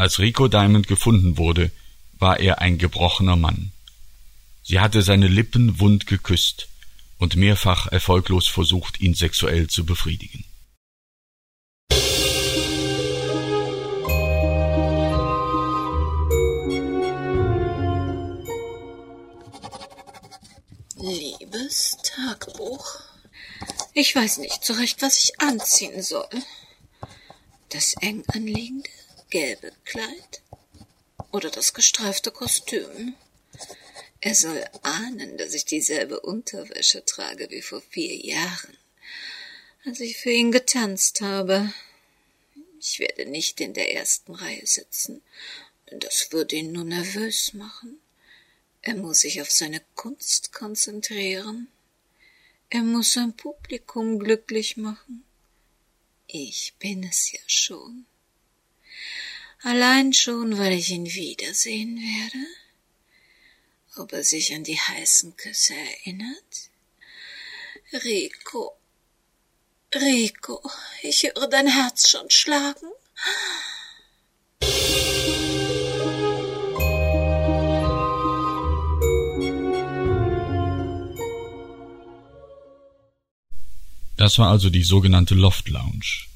Als 0.00 0.18
Rico 0.18 0.48
Diamond 0.48 0.88
gefunden 0.88 1.36
wurde, 1.36 1.70
war 2.18 2.40
er 2.40 2.62
ein 2.62 2.78
gebrochener 2.78 3.36
Mann. 3.36 3.70
Sie 4.62 4.80
hatte 4.80 5.02
seine 5.02 5.28
Lippen 5.28 5.78
wund 5.78 6.06
geküsst 6.06 6.68
und 7.18 7.36
mehrfach 7.36 7.86
erfolglos 7.86 8.48
versucht, 8.48 8.98
ihn 9.02 9.12
sexuell 9.12 9.66
zu 9.66 9.84
befriedigen. 9.84 10.46
Liebes 20.96 21.98
Tagebuch. 22.02 23.00
Ich 23.92 24.16
weiß 24.16 24.38
nicht 24.38 24.64
so 24.64 24.72
recht, 24.72 25.02
was 25.02 25.22
ich 25.22 25.38
anziehen 25.42 26.02
soll. 26.02 26.30
Das 27.68 27.92
eng 28.00 28.24
anliegende 28.28 28.88
gelbe 29.30 29.72
Kleid 29.84 30.42
oder 31.30 31.50
das 31.50 31.72
gestreifte 31.72 32.30
Kostüm. 32.30 33.14
Er 34.20 34.34
soll 34.34 34.64
ahnen, 34.82 35.38
dass 35.38 35.54
ich 35.54 35.64
dieselbe 35.64 36.20
Unterwäsche 36.20 37.04
trage 37.04 37.48
wie 37.50 37.62
vor 37.62 37.80
vier 37.80 38.14
Jahren, 38.16 38.76
als 39.86 40.00
ich 40.00 40.18
für 40.18 40.30
ihn 40.30 40.52
getanzt 40.52 41.20
habe. 41.20 41.72
Ich 42.78 42.98
werde 42.98 43.26
nicht 43.26 43.60
in 43.60 43.72
der 43.72 43.94
ersten 43.94 44.34
Reihe 44.34 44.66
sitzen, 44.66 45.22
das 45.86 46.32
würde 46.32 46.56
ihn 46.56 46.72
nur 46.72 46.84
nervös 46.84 47.52
machen. 47.54 47.98
Er 48.82 48.94
muss 48.94 49.20
sich 49.20 49.40
auf 49.40 49.50
seine 49.50 49.82
Kunst 49.94 50.52
konzentrieren. 50.52 51.68
Er 52.70 52.82
muss 52.82 53.12
sein 53.12 53.36
Publikum 53.36 54.18
glücklich 54.18 54.76
machen. 54.76 55.24
Ich 56.26 56.74
bin 56.78 57.02
es 57.04 57.32
ja 57.32 57.40
schon. 57.46 58.06
Allein 59.62 60.14
schon, 60.14 60.58
weil 60.58 60.72
ich 60.72 60.90
ihn 60.90 61.04
wiedersehen 61.04 61.98
werde? 61.98 62.46
Ob 63.96 64.12
er 64.14 64.24
sich 64.24 64.54
an 64.54 64.64
die 64.64 64.78
heißen 64.78 65.36
Küsse 65.36 65.74
erinnert? 65.74 66.70
Rico, 67.92 68.78
Rico, 69.94 70.62
ich 71.02 71.24
höre 71.24 71.46
dein 71.48 71.66
Herz 71.66 72.08
schon 72.08 72.30
schlagen. 72.30 72.86
Das 84.16 84.38
war 84.38 84.50
also 84.50 84.70
die 84.70 84.84
sogenannte 84.84 85.34
Loft 85.34 85.68
Lounge. 85.68 86.29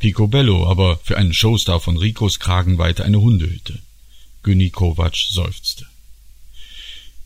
Picobello, 0.00 0.68
aber 0.68 0.98
für 1.04 1.16
einen 1.16 1.34
Showstar 1.34 1.78
von 1.78 1.96
Ricos 1.96 2.40
Kragenweite 2.40 3.04
eine 3.04 3.20
Hundehütte. 3.20 3.78
Günni 4.42 4.70
Kovac 4.70 5.14
seufzte. 5.14 5.86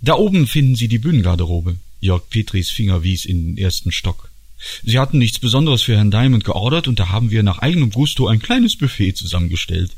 Da 0.01 0.15
oben 0.17 0.47
finden 0.47 0.75
Sie 0.75 0.89
die 0.89 0.99
Bühnengarderobe. 0.99 1.77
Jörg 2.01 2.29
Petris 2.29 2.71
Finger 2.71 3.03
wies 3.03 3.25
in 3.25 3.47
den 3.47 3.59
ersten 3.59 3.93
Stock. 3.93 4.29
Sie 4.83 4.99
hatten 4.99 5.19
nichts 5.19 5.39
Besonderes 5.39 5.83
für 5.83 5.97
Herrn 5.97 6.11
Diamond 6.11 6.45
geordert 6.45 6.89
und 6.89 6.99
da 6.99 7.11
haben 7.11 7.31
wir 7.31 7.43
nach 7.43 7.61
eigenem 7.61 7.91
Gusto 7.91 8.27
ein 8.27 8.41
kleines 8.41 8.77
Buffet 8.77 9.13
zusammengestellt. 9.13 9.93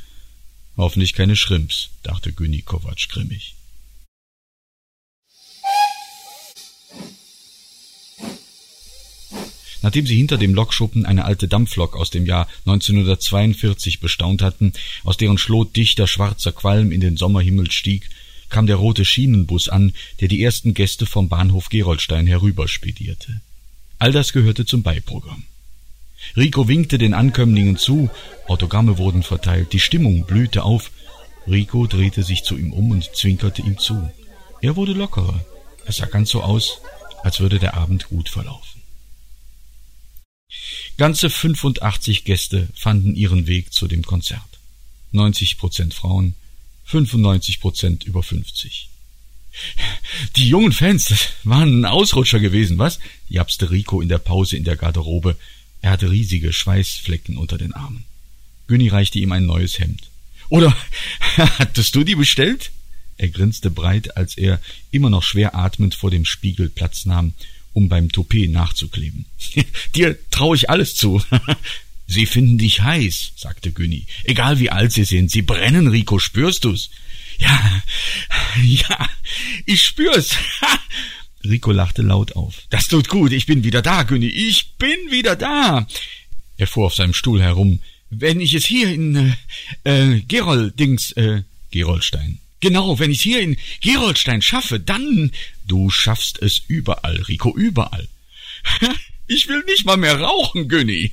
Hoffentlich 0.76 1.14
keine 1.14 1.34
Schrimps, 1.34 1.88
dachte 2.02 2.32
Günni 2.32 2.62
Kovac 2.62 3.08
grimmig. 3.08 3.54
Nachdem 9.86 10.04
sie 10.04 10.16
hinter 10.16 10.36
dem 10.36 10.52
Lokschuppen 10.52 11.06
eine 11.06 11.26
alte 11.26 11.46
Dampflok 11.46 11.94
aus 11.94 12.10
dem 12.10 12.26
Jahr 12.26 12.48
1942 12.64 14.00
bestaunt 14.00 14.42
hatten, 14.42 14.72
aus 15.04 15.16
deren 15.16 15.38
Schlot 15.38 15.76
dichter 15.76 16.08
schwarzer 16.08 16.50
Qualm 16.50 16.90
in 16.90 17.00
den 17.00 17.16
Sommerhimmel 17.16 17.70
stieg, 17.70 18.10
kam 18.48 18.66
der 18.66 18.74
rote 18.74 19.04
Schienenbus 19.04 19.68
an, 19.68 19.92
der 20.20 20.26
die 20.26 20.42
ersten 20.42 20.74
Gäste 20.74 21.06
vom 21.06 21.28
Bahnhof 21.28 21.68
Gerolstein 21.68 22.26
herüberspedierte. 22.26 23.40
All 24.00 24.10
das 24.10 24.32
gehörte 24.32 24.66
zum 24.66 24.82
Beiprogramm. 24.82 25.44
Rico 26.36 26.66
winkte 26.66 26.98
den 26.98 27.14
Ankömmlingen 27.14 27.76
zu, 27.76 28.10
Autogramme 28.48 28.98
wurden 28.98 29.22
verteilt, 29.22 29.72
die 29.72 29.78
Stimmung 29.78 30.26
blühte 30.26 30.64
auf. 30.64 30.90
Rico 31.46 31.86
drehte 31.86 32.24
sich 32.24 32.42
zu 32.42 32.58
ihm 32.58 32.72
um 32.72 32.90
und 32.90 33.08
zwinkerte 33.14 33.62
ihm 33.62 33.78
zu. 33.78 34.10
Er 34.60 34.74
wurde 34.74 34.94
lockerer. 34.94 35.44
Es 35.84 35.98
sah 35.98 36.06
ganz 36.06 36.30
so 36.30 36.42
aus, 36.42 36.80
als 37.22 37.38
würde 37.38 37.60
der 37.60 37.74
Abend 37.74 38.08
gut 38.08 38.28
verlaufen. 38.28 38.75
Ganze 40.96 41.30
85 41.30 42.24
Gäste 42.24 42.68
fanden 42.74 43.14
ihren 43.14 43.46
Weg 43.46 43.72
zu 43.72 43.86
dem 43.86 44.02
Konzert. 44.02 44.40
90 45.12 45.58
Prozent 45.58 45.94
Frauen, 45.94 46.34
95 46.86 47.60
Prozent 47.60 48.04
über 48.04 48.22
50. 48.22 48.88
Die 50.36 50.48
jungen 50.48 50.72
Fans, 50.72 51.06
das 51.06 51.28
waren 51.44 51.80
ein 51.80 51.84
Ausrutscher 51.84 52.40
gewesen, 52.40 52.78
was? 52.78 52.98
japste 53.28 53.70
Rico 53.70 54.00
in 54.00 54.08
der 54.08 54.18
Pause 54.18 54.56
in 54.56 54.64
der 54.64 54.76
Garderobe. 54.76 55.36
Er 55.82 55.90
hatte 55.92 56.10
riesige 56.10 56.52
Schweißflecken 56.52 57.36
unter 57.36 57.58
den 57.58 57.72
Armen. 57.72 58.04
Günni 58.66 58.88
reichte 58.88 59.18
ihm 59.18 59.32
ein 59.32 59.46
neues 59.46 59.78
Hemd. 59.78 60.10
Oder 60.48 60.76
hattest 61.36 61.94
du 61.94 62.04
die 62.04 62.14
bestellt? 62.14 62.70
Er 63.18 63.28
grinste 63.28 63.70
breit, 63.70 64.16
als 64.16 64.36
er 64.36 64.60
immer 64.90 65.10
noch 65.10 65.22
schwer 65.22 65.54
atmend 65.54 65.94
vor 65.94 66.10
dem 66.10 66.24
Spiegel 66.24 66.68
Platz 66.68 67.06
nahm, 67.06 67.32
um 67.76 67.90
beim 67.90 68.10
Toupet 68.10 68.50
nachzukleben. 68.50 69.26
Dir 69.94 70.18
traue 70.30 70.56
ich 70.56 70.70
alles 70.70 70.96
zu. 70.96 71.22
Sie 72.08 72.24
finden 72.24 72.56
dich 72.56 72.82
heiß, 72.82 73.32
sagte 73.36 73.72
Günni. 73.72 74.06
Egal 74.22 74.60
wie 74.60 74.70
alt 74.70 74.92
sie 74.92 75.02
sind, 75.02 75.28
sie 75.28 75.42
brennen, 75.42 75.88
Rico, 75.88 76.20
spürst 76.20 76.64
du's? 76.64 76.88
Ja, 77.40 77.82
ja, 78.62 79.10
ich 79.64 79.82
spür's. 79.82 80.36
Rico 81.42 81.72
lachte 81.72 82.02
laut 82.02 82.36
auf. 82.36 82.62
Das 82.70 82.86
tut 82.86 83.08
gut, 83.08 83.32
ich 83.32 83.46
bin 83.46 83.64
wieder 83.64 83.82
da, 83.82 84.04
Günni, 84.04 84.28
ich 84.28 84.74
bin 84.78 84.96
wieder 85.10 85.34
da. 85.34 85.88
Er 86.56 86.68
fuhr 86.68 86.86
auf 86.86 86.94
seinem 86.94 87.12
Stuhl 87.12 87.42
herum. 87.42 87.80
Wenn 88.08 88.40
ich 88.40 88.54
es 88.54 88.64
hier 88.64 88.88
in 88.94 89.34
äh, 89.82 90.14
äh 90.14 90.20
Gerold-Dings, 90.20 91.10
äh, 91.12 91.42
Geroldstein. 91.72 92.38
Genau, 92.60 93.00
wenn 93.00 93.10
ich 93.10 93.18
es 93.18 93.24
hier 93.24 93.40
in 93.40 93.56
Geroldstein 93.80 94.42
schaffe, 94.42 94.78
dann. 94.78 95.32
Du 95.66 95.90
schaffst 95.90 96.40
es 96.40 96.62
überall, 96.66 97.16
Rico, 97.22 97.54
überall. 97.56 98.08
Ich 99.28 99.48
will 99.48 99.64
nicht 99.66 99.84
mal 99.84 99.96
mehr 99.96 100.20
rauchen, 100.20 100.68
Günni. 100.68 101.10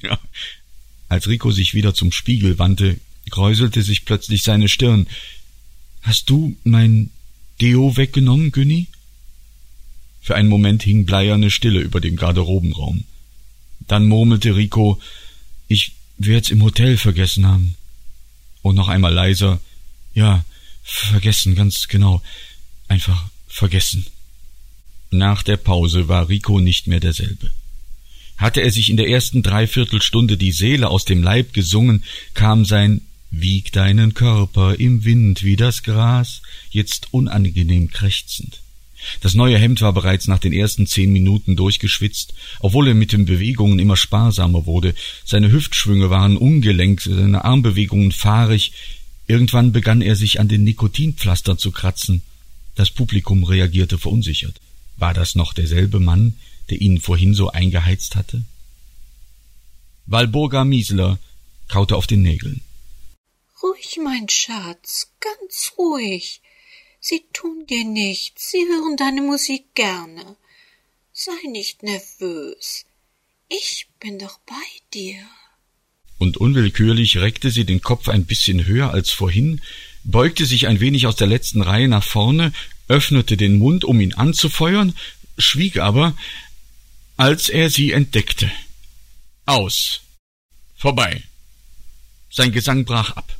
Als 1.09 1.27
Rico 1.27 1.49
sich 1.49 1.73
wieder 1.73 1.95
zum 1.95 2.11
Spiegel 2.11 2.59
wandte, 2.59 2.99
kräuselte 3.31 3.81
sich 3.81 4.05
plötzlich 4.05 4.43
seine 4.43 4.69
Stirn. 4.69 5.07
Hast 6.03 6.29
du 6.29 6.55
mein 6.63 7.09
Deo 7.59 7.97
weggenommen, 7.97 8.51
Günni? 8.51 8.87
Für 10.21 10.35
einen 10.35 10.49
Moment 10.49 10.83
hing 10.83 11.05
bleierne 11.05 11.49
Stille 11.49 11.79
über 11.79 11.99
dem 11.99 12.15
Garderobenraum. 12.15 13.03
Dann 13.87 14.05
murmelte 14.05 14.55
Rico, 14.55 15.01
ich 15.67 15.93
werd's 16.17 16.49
im 16.49 16.63
Hotel 16.63 16.97
vergessen 16.97 17.47
haben. 17.47 17.75
Und 18.61 18.75
noch 18.75 18.87
einmal 18.87 19.13
leiser, 19.13 19.59
ja, 20.13 20.45
vergessen, 20.83 21.55
ganz 21.55 21.87
genau, 21.87 22.21
einfach 22.87 23.25
vergessen. 23.47 24.05
Nach 25.13 25.43
der 25.43 25.57
Pause 25.57 26.07
war 26.07 26.27
Rico 26.27 26.59
nicht 26.59 26.87
mehr 26.87 26.99
derselbe. 26.99 27.51
Hatte 28.37 28.61
er 28.61 28.71
sich 28.71 28.89
in 28.89 28.97
der 28.97 29.07
ersten 29.07 29.43
Dreiviertelstunde 29.43 30.37
die 30.37 30.51
Seele 30.51 30.89
aus 30.89 31.05
dem 31.05 31.21
Leib 31.21 31.53
gesungen, 31.53 32.03
kam 32.33 32.65
sein 32.65 33.01
Wieg 33.29 33.71
deinen 33.71 34.15
Körper 34.15 34.79
im 34.79 35.05
Wind 35.05 35.43
wie 35.43 35.55
das 35.55 35.83
Gras, 35.83 36.41
jetzt 36.71 37.09
unangenehm 37.11 37.91
krächzend. 37.91 38.61
Das 39.21 39.35
neue 39.35 39.59
Hemd 39.59 39.81
war 39.81 39.93
bereits 39.93 40.27
nach 40.27 40.39
den 40.39 40.53
ersten 40.53 40.87
zehn 40.87 41.13
Minuten 41.13 41.55
durchgeschwitzt, 41.55 42.33
obwohl 42.59 42.87
er 42.87 42.95
mit 42.95 43.11
den 43.11 43.25
Bewegungen 43.25 43.77
immer 43.77 43.97
sparsamer 43.97 44.65
wurde. 44.65 44.95
Seine 45.25 45.51
Hüftschwünge 45.51 46.09
waren 46.09 46.37
ungelenk, 46.37 47.01
seine 47.01 47.45
Armbewegungen 47.45 48.11
fahrig. 48.11 48.71
Irgendwann 49.27 49.73
begann 49.73 50.01
er 50.01 50.15
sich 50.15 50.39
an 50.39 50.47
den 50.47 50.63
Nikotinpflastern 50.63 51.59
zu 51.59 51.71
kratzen. 51.71 52.23
Das 52.75 52.89
Publikum 52.89 53.43
reagierte 53.43 53.99
verunsichert. 53.99 54.59
War 54.97 55.13
das 55.13 55.35
noch 55.35 55.53
derselbe 55.53 55.99
Mann, 55.99 56.37
der 56.69 56.81
ihn 56.81 56.99
vorhin 56.99 57.33
so 57.33 57.49
eingeheizt 57.49 58.15
hatte? 58.15 58.43
Walburga 60.05 60.63
Miesler 60.63 61.19
kaute 61.67 61.95
auf 61.95 62.07
den 62.07 62.21
Nägeln. 62.21 62.61
Ruhig, 63.61 63.97
mein 64.03 64.27
Schatz, 64.27 65.11
ganz 65.19 65.73
ruhig. 65.77 66.41
Sie 66.99 67.23
tun 67.33 67.65
dir 67.69 67.85
nichts, 67.85 68.51
sie 68.51 68.65
hören 68.69 68.97
deine 68.97 69.21
Musik 69.21 69.73
gerne. 69.75 70.35
Sei 71.11 71.31
nicht 71.49 71.83
nervös. 71.83 72.85
Ich 73.49 73.87
bin 73.99 74.19
doch 74.19 74.39
bei 74.39 74.65
dir. 74.93 75.19
Und 76.17 76.37
unwillkürlich 76.37 77.17
reckte 77.17 77.51
sie 77.51 77.65
den 77.65 77.81
Kopf 77.81 78.07
ein 78.07 78.25
bisschen 78.25 78.65
höher 78.65 78.91
als 78.91 79.11
vorhin, 79.11 79.61
beugte 80.03 80.45
sich 80.45 80.67
ein 80.67 80.79
wenig 80.79 81.07
aus 81.07 81.15
der 81.15 81.27
letzten 81.27 81.61
Reihe 81.61 81.87
nach 81.87 82.03
vorne, 82.03 82.53
öffnete 82.87 83.37
den 83.37 83.57
Mund, 83.57 83.85
um 83.85 83.99
ihn 83.99 84.13
anzufeuern, 84.13 84.95
schwieg 85.37 85.77
aber, 85.77 86.15
als 87.17 87.49
er 87.49 87.69
sie 87.69 87.91
entdeckte. 87.91 88.51
Aus. 89.45 90.01
Vorbei. 90.75 91.23
Sein 92.29 92.51
Gesang 92.51 92.85
brach 92.85 93.11
ab 93.11 93.37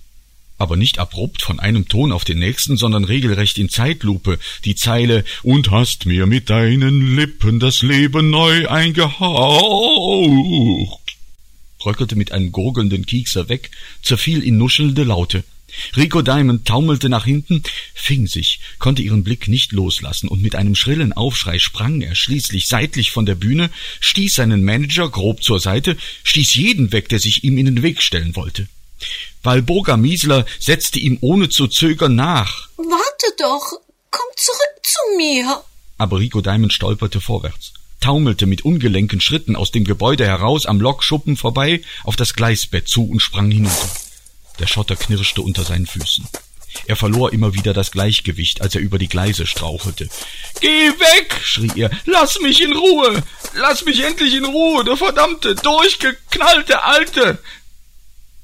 aber 0.63 0.77
nicht 0.77 0.97
abrupt 0.97 1.41
von 1.41 1.60
einem 1.60 1.89
Ton 1.89 2.12
auf 2.13 2.23
den 2.23 2.39
nächsten, 2.39 2.77
sondern 2.77 3.03
regelrecht 3.03 3.58
in 3.58 3.69
Zeitlupe, 3.69 4.39
die 4.63 4.75
Zeile 4.75 5.25
Und 5.43 5.71
hast 5.71 6.06
mir 6.06 6.25
mit 6.25 6.49
deinen 6.49 7.15
Lippen 7.17 7.60
das 7.60 7.82
Leben 7.82 8.29
neu 8.29 8.69
eingehaucht, 8.69 9.17
bröckelte 11.79 12.15
mit 12.15 12.32
einem 12.32 12.53
gurgelnden 12.53 13.06
Kiekser 13.06 13.49
weg, 13.49 13.71
zerfiel 14.01 14.41
in 14.41 14.58
nuschelnde 14.58 15.03
Laute. 15.03 15.43
Rico 15.96 16.22
Diamond 16.22 16.68
taumelte 16.68 17.10
nach 17.10 17.26
hinten, 17.26 17.64
fing 17.94 18.28
sich, 18.28 18.60
konnte 18.80 19.02
ihren 19.02 19.24
Blick 19.24 19.48
nicht 19.48 19.72
loslassen, 19.72 20.28
und 20.28 20.42
mit 20.42 20.56
einem 20.56 20.76
schrillen 20.76 21.14
Aufschrei 21.14 21.60
sprang 21.60 22.02
er 22.02 22.16
schließlich 22.16 22.68
seitlich 22.68 23.12
von 23.12 23.26
der 23.26 23.36
Bühne, 23.36 23.70
stieß 24.00 24.36
seinen 24.36 24.64
Manager 24.64 25.10
grob 25.10 25.44
zur 25.44 25.60
Seite, 25.60 25.98
stieß 26.24 26.56
jeden 26.56 26.92
weg, 26.92 27.10
der 27.10 27.20
sich 27.20 27.44
ihm 27.44 27.58
in 27.58 27.66
den 27.66 27.84
Weg 27.84 28.02
stellen 28.02 28.36
wollte. 28.36 28.68
Walburga 29.42 29.98
Miesler 29.98 30.46
setzte 30.60 31.00
ihm 31.00 31.18
ohne 31.22 31.50
zu 31.50 31.68
zögern 31.68 32.16
nach. 32.16 32.70
Warte 32.78 33.36
doch, 33.38 33.80
komm 34.10 34.28
zurück 34.36 34.84
zu 34.84 35.00
mir. 35.18 35.62
Aber 35.98 36.20
Rico 36.20 36.42
Diamond 36.42 36.74
stolperte 36.74 37.20
vorwärts, 37.20 37.74
taumelte 38.00 38.46
mit 38.46 38.64
ungelenken 38.66 39.22
Schritten 39.22 39.56
aus 39.56 39.72
dem 39.72 39.84
Gebäude 39.84 40.26
heraus 40.26 40.66
am 40.66 40.80
Lokschuppen 40.80 41.36
vorbei 41.36 41.82
auf 42.04 42.16
das 42.16 42.34
Gleisbett 42.34 42.88
zu 42.88 43.06
und 43.06 43.20
sprang 43.20 43.52
hinunter. 43.52 43.90
Der 44.60 44.68
Schotter 44.68 44.96
knirschte 44.96 45.42
unter 45.42 45.63
seinen 45.63 45.88
Füßen. 45.88 46.28
Er 46.88 46.96
verlor 46.96 47.34
immer 47.34 47.54
wieder 47.54 47.74
das 47.74 47.92
Gleichgewicht, 47.92 48.62
als 48.62 48.76
er 48.76 48.82
über 48.82 48.98
die 48.98 49.08
Gleise 49.08 49.46
strauchelte. 49.46 50.10
Geh 50.60 50.89
weg, 50.89 51.39
schrie 51.44 51.72
er. 51.76 51.92
Lass 52.06 52.39
mich 52.39 52.62
in 52.62 52.74
Ruhe. 52.74 53.24
Lass 53.56 53.86
mich 53.86 54.04
endlich 54.04 54.34
in 54.34 54.46
Ruhe, 54.46 54.84
du 54.84 54.96
verdammte, 54.96 55.56
durchgeknallte 55.56 56.84
Alte 56.84 57.39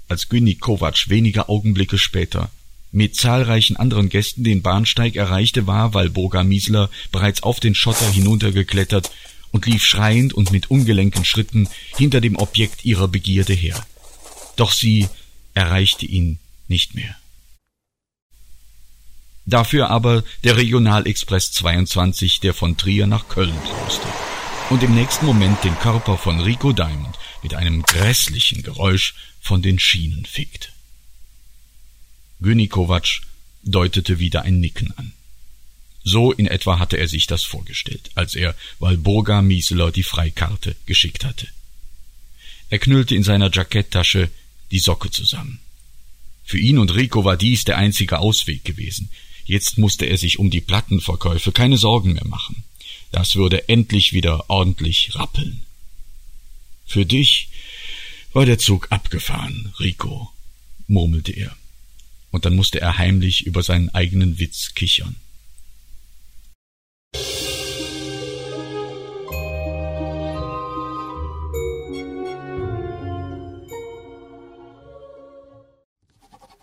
als 0.09 0.27
Günni 0.27 0.55
Kovac 0.55 1.09
wenige 1.09 1.49
Augenblicke 1.49 1.97
später 1.97 2.49
mit 2.91 3.15
zahlreichen 3.15 3.77
anderen 3.77 4.09
Gästen 4.09 4.43
den 4.43 4.63
Bahnsteig 4.63 5.15
erreichte, 5.15 5.67
war 5.67 5.93
Walburga 5.93 6.43
Miesler 6.43 6.89
bereits 7.11 7.43
auf 7.43 7.59
den 7.59 7.75
Schotter 7.75 8.09
hinuntergeklettert 8.09 9.11
und 9.51 9.67
lief 9.67 9.83
schreiend 9.83 10.33
und 10.33 10.51
mit 10.51 10.71
ungelenken 10.71 11.23
Schritten 11.23 11.69
hinter 11.95 12.19
dem 12.19 12.35
Objekt 12.35 12.85
ihrer 12.85 13.07
Begierde 13.07 13.53
her. 13.53 13.85
Doch 14.55 14.71
sie 14.71 15.07
erreichte 15.59 16.05
ihn 16.05 16.39
nicht 16.69 16.95
mehr. 16.95 17.15
Dafür 19.45 19.89
aber 19.89 20.23
der 20.45 20.55
Regionalexpress 20.55 21.51
22, 21.51 22.39
der 22.39 22.53
von 22.53 22.77
Trier 22.77 23.07
nach 23.07 23.27
Köln 23.27 23.55
brauste 23.65 24.07
und 24.69 24.83
im 24.83 24.95
nächsten 24.95 25.25
Moment 25.25 25.61
den 25.63 25.77
Körper 25.79 26.17
von 26.17 26.39
Rico 26.39 26.71
Diamond 26.71 27.17
mit 27.43 27.55
einem 27.55 27.81
grässlichen 27.81 28.63
Geräusch 28.63 29.15
von 29.41 29.61
den 29.61 29.79
Schienen 29.79 30.25
fegt. 30.25 30.71
Günikovac 32.39 33.21
deutete 33.63 34.19
wieder 34.19 34.43
ein 34.43 34.61
Nicken 34.61 34.93
an. 34.97 35.11
So 36.03 36.31
in 36.31 36.47
etwa 36.47 36.79
hatte 36.79 36.95
er 36.95 37.09
sich 37.09 37.27
das 37.27 37.43
vorgestellt, 37.43 38.11
als 38.15 38.35
er 38.35 38.55
Walburga 38.79 39.41
Mieseler 39.41 39.91
die 39.91 40.03
Freikarte 40.03 40.77
geschickt 40.85 41.25
hatte. 41.25 41.47
Er 42.69 42.79
knüllte 42.79 43.15
in 43.15 43.23
seiner 43.23 43.51
Jacketttasche 43.51 44.29
die 44.71 44.79
Socke 44.79 45.11
zusammen. 45.11 45.59
Für 46.43 46.57
ihn 46.57 46.77
und 46.77 46.95
Rico 46.95 47.23
war 47.23 47.37
dies 47.37 47.63
der 47.63 47.77
einzige 47.77 48.19
Ausweg 48.19 48.65
gewesen. 48.65 49.09
Jetzt 49.45 49.77
musste 49.77 50.05
er 50.05 50.17
sich 50.17 50.39
um 50.39 50.49
die 50.49 50.61
Plattenverkäufe 50.61 51.51
keine 51.51 51.77
Sorgen 51.77 52.13
mehr 52.13 52.27
machen. 52.27 52.63
Das 53.11 53.35
würde 53.35 53.69
endlich 53.69 54.13
wieder 54.13 54.49
ordentlich 54.49 55.15
rappeln. 55.15 55.61
Für 56.85 57.05
dich 57.05 57.49
war 58.33 58.45
der 58.45 58.59
Zug 58.59 58.91
abgefahren, 58.91 59.73
Rico, 59.79 60.31
murmelte 60.87 61.31
er, 61.31 61.55
und 62.31 62.45
dann 62.45 62.55
musste 62.55 62.79
er 62.81 62.97
heimlich 62.97 63.45
über 63.45 63.63
seinen 63.63 63.89
eigenen 63.89 64.39
Witz 64.39 64.73
kichern. 64.75 65.15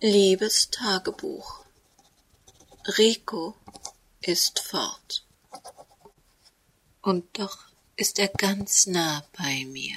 Liebes 0.03 0.69
Tagebuch. 0.71 1.65
Rico 2.99 3.57
ist 4.21 4.59
fort. 4.59 5.25
Und 7.01 7.39
doch 7.39 7.65
ist 7.97 8.19
er 8.19 8.29
ganz 8.29 8.87
nah 8.87 9.27
bei 9.39 9.65
mir. 9.65 9.97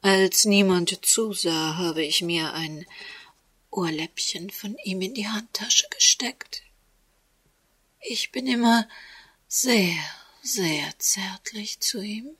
Als 0.00 0.46
niemand 0.46 1.04
zusah, 1.04 1.76
habe 1.76 2.02
ich 2.04 2.22
mir 2.22 2.54
ein 2.54 2.86
Ohrläppchen 3.70 4.48
von 4.48 4.78
ihm 4.78 5.02
in 5.02 5.12
die 5.12 5.28
Handtasche 5.28 5.86
gesteckt. 5.90 6.62
Ich 8.00 8.32
bin 8.32 8.46
immer 8.46 8.88
sehr, 9.46 9.98
sehr 10.40 10.98
zärtlich 10.98 11.80
zu 11.80 12.00
ihm. 12.00 12.34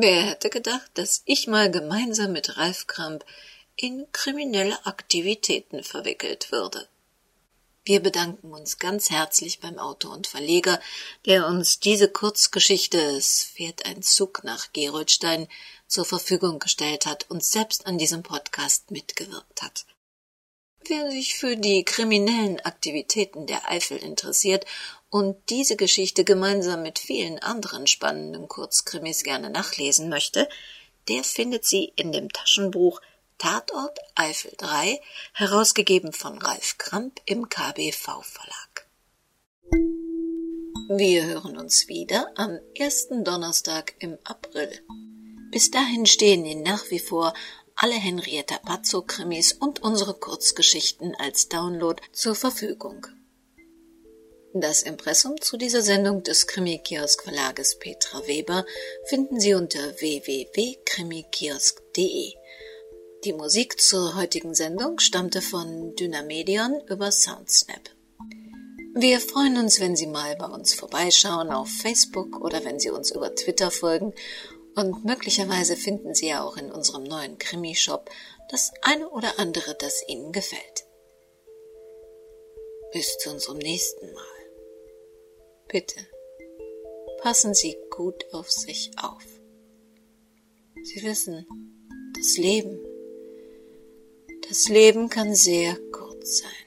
Wer 0.00 0.22
hätte 0.22 0.50
gedacht, 0.50 0.90
dass 0.94 1.22
ich 1.24 1.46
mal 1.46 1.70
gemeinsam 1.70 2.32
mit 2.32 2.56
Ralf 2.56 2.86
Kramp 2.86 3.24
in 3.76 4.06
kriminelle 4.12 4.86
Aktivitäten 4.86 5.82
verwickelt 5.82 6.50
würde. 6.50 6.88
Wir 7.84 8.00
bedanken 8.00 8.52
uns 8.52 8.78
ganz 8.78 9.10
herzlich 9.10 9.60
beim 9.60 9.78
Autor 9.78 10.12
und 10.12 10.26
Verleger, 10.26 10.80
der 11.24 11.46
uns 11.46 11.78
diese 11.78 12.08
Kurzgeschichte 12.08 12.98
Es 12.98 13.44
fährt 13.44 13.86
ein 13.86 14.02
Zug 14.02 14.42
nach 14.42 14.72
Geroldstein 14.72 15.46
zur 15.86 16.04
Verfügung 16.04 16.58
gestellt 16.58 17.06
hat 17.06 17.30
und 17.30 17.44
selbst 17.44 17.86
an 17.86 17.96
diesem 17.96 18.24
Podcast 18.24 18.90
mitgewirkt 18.90 19.62
hat. 19.62 19.86
Wer 20.88 21.10
sich 21.10 21.36
für 21.36 21.56
die 21.56 21.84
kriminellen 21.84 22.60
Aktivitäten 22.60 23.46
der 23.46 23.68
Eifel 23.70 23.98
interessiert 23.98 24.66
und 25.10 25.36
diese 25.50 25.76
Geschichte 25.76 26.24
gemeinsam 26.24 26.82
mit 26.82 26.98
vielen 26.98 27.38
anderen 27.38 27.86
spannenden 27.86 28.48
Kurzkrimis 28.48 29.22
gerne 29.22 29.50
nachlesen 29.50 30.08
möchte, 30.08 30.48
der 31.08 31.22
findet 31.24 31.64
sie 31.64 31.92
in 31.96 32.12
dem 32.12 32.30
Taschenbuch 32.30 33.00
Tatort 33.38 33.98
Eifel 34.14 34.52
3, 34.56 35.00
herausgegeben 35.34 36.12
von 36.12 36.38
Ralf 36.38 36.78
Kramp 36.78 37.20
im 37.26 37.48
KBV 37.48 38.22
Verlag. 38.22 38.86
Wir 40.88 41.26
hören 41.26 41.56
uns 41.58 41.88
wieder 41.88 42.30
am 42.36 42.58
ersten 42.74 43.24
Donnerstag 43.24 43.94
im 43.98 44.18
April. 44.24 44.70
Bis 45.50 45.70
dahin 45.70 46.06
stehen 46.06 46.44
Ihnen 46.44 46.62
nach 46.62 46.90
wie 46.90 46.98
vor 46.98 47.34
alle 47.74 47.94
Henrietta 47.94 48.58
Pazzo 48.58 49.02
Krimis 49.02 49.52
und 49.52 49.82
unsere 49.82 50.14
Kurzgeschichten 50.14 51.14
als 51.16 51.48
Download 51.48 52.02
zur 52.12 52.34
Verfügung. 52.34 53.06
Das 54.60 54.82
Impressum 54.82 55.38
zu 55.38 55.58
dieser 55.58 55.82
Sendung 55.82 56.22
des 56.22 56.46
Krimi-Kiosk 56.46 57.24
Verlages 57.24 57.78
Petra 57.78 58.26
Weber 58.26 58.64
finden 59.04 59.38
Sie 59.38 59.52
unter 59.52 60.00
www.krimikiosk.de. 60.00 62.32
Die 63.24 63.32
Musik 63.34 63.78
zur 63.78 64.16
heutigen 64.16 64.54
Sendung 64.54 64.98
stammte 64.98 65.42
von 65.42 65.94
Dynamedion 65.96 66.80
über 66.88 67.12
Soundsnap. 67.12 67.90
Wir 68.94 69.20
freuen 69.20 69.58
uns, 69.58 69.78
wenn 69.78 69.94
Sie 69.94 70.06
mal 70.06 70.36
bei 70.36 70.46
uns 70.46 70.72
vorbeischauen 70.72 71.50
auf 71.50 71.68
Facebook 71.68 72.40
oder 72.40 72.64
wenn 72.64 72.80
Sie 72.80 72.88
uns 72.88 73.10
über 73.10 73.34
Twitter 73.34 73.70
folgen 73.70 74.14
und 74.74 75.04
möglicherweise 75.04 75.76
finden 75.76 76.14
Sie 76.14 76.28
ja 76.28 76.42
auch 76.42 76.56
in 76.56 76.72
unserem 76.72 77.04
neuen 77.04 77.36
Krimi-Shop 77.36 78.08
das 78.50 78.72
eine 78.80 79.10
oder 79.10 79.38
andere, 79.38 79.74
das 79.74 80.02
Ihnen 80.08 80.32
gefällt. 80.32 80.86
Bis 82.94 83.18
zu 83.18 83.28
unserem 83.28 83.58
nächsten 83.58 84.14
Mal. 84.14 84.35
Bitte 85.68 86.06
passen 87.22 87.54
Sie 87.54 87.76
gut 87.90 88.24
auf 88.32 88.50
sich 88.50 88.92
auf. 89.02 89.24
Sie 90.84 91.02
wissen, 91.02 91.44
das 92.14 92.36
Leben, 92.36 92.78
das 94.48 94.68
Leben 94.68 95.08
kann 95.08 95.34
sehr 95.34 95.76
kurz 95.90 96.38
sein. 96.38 96.65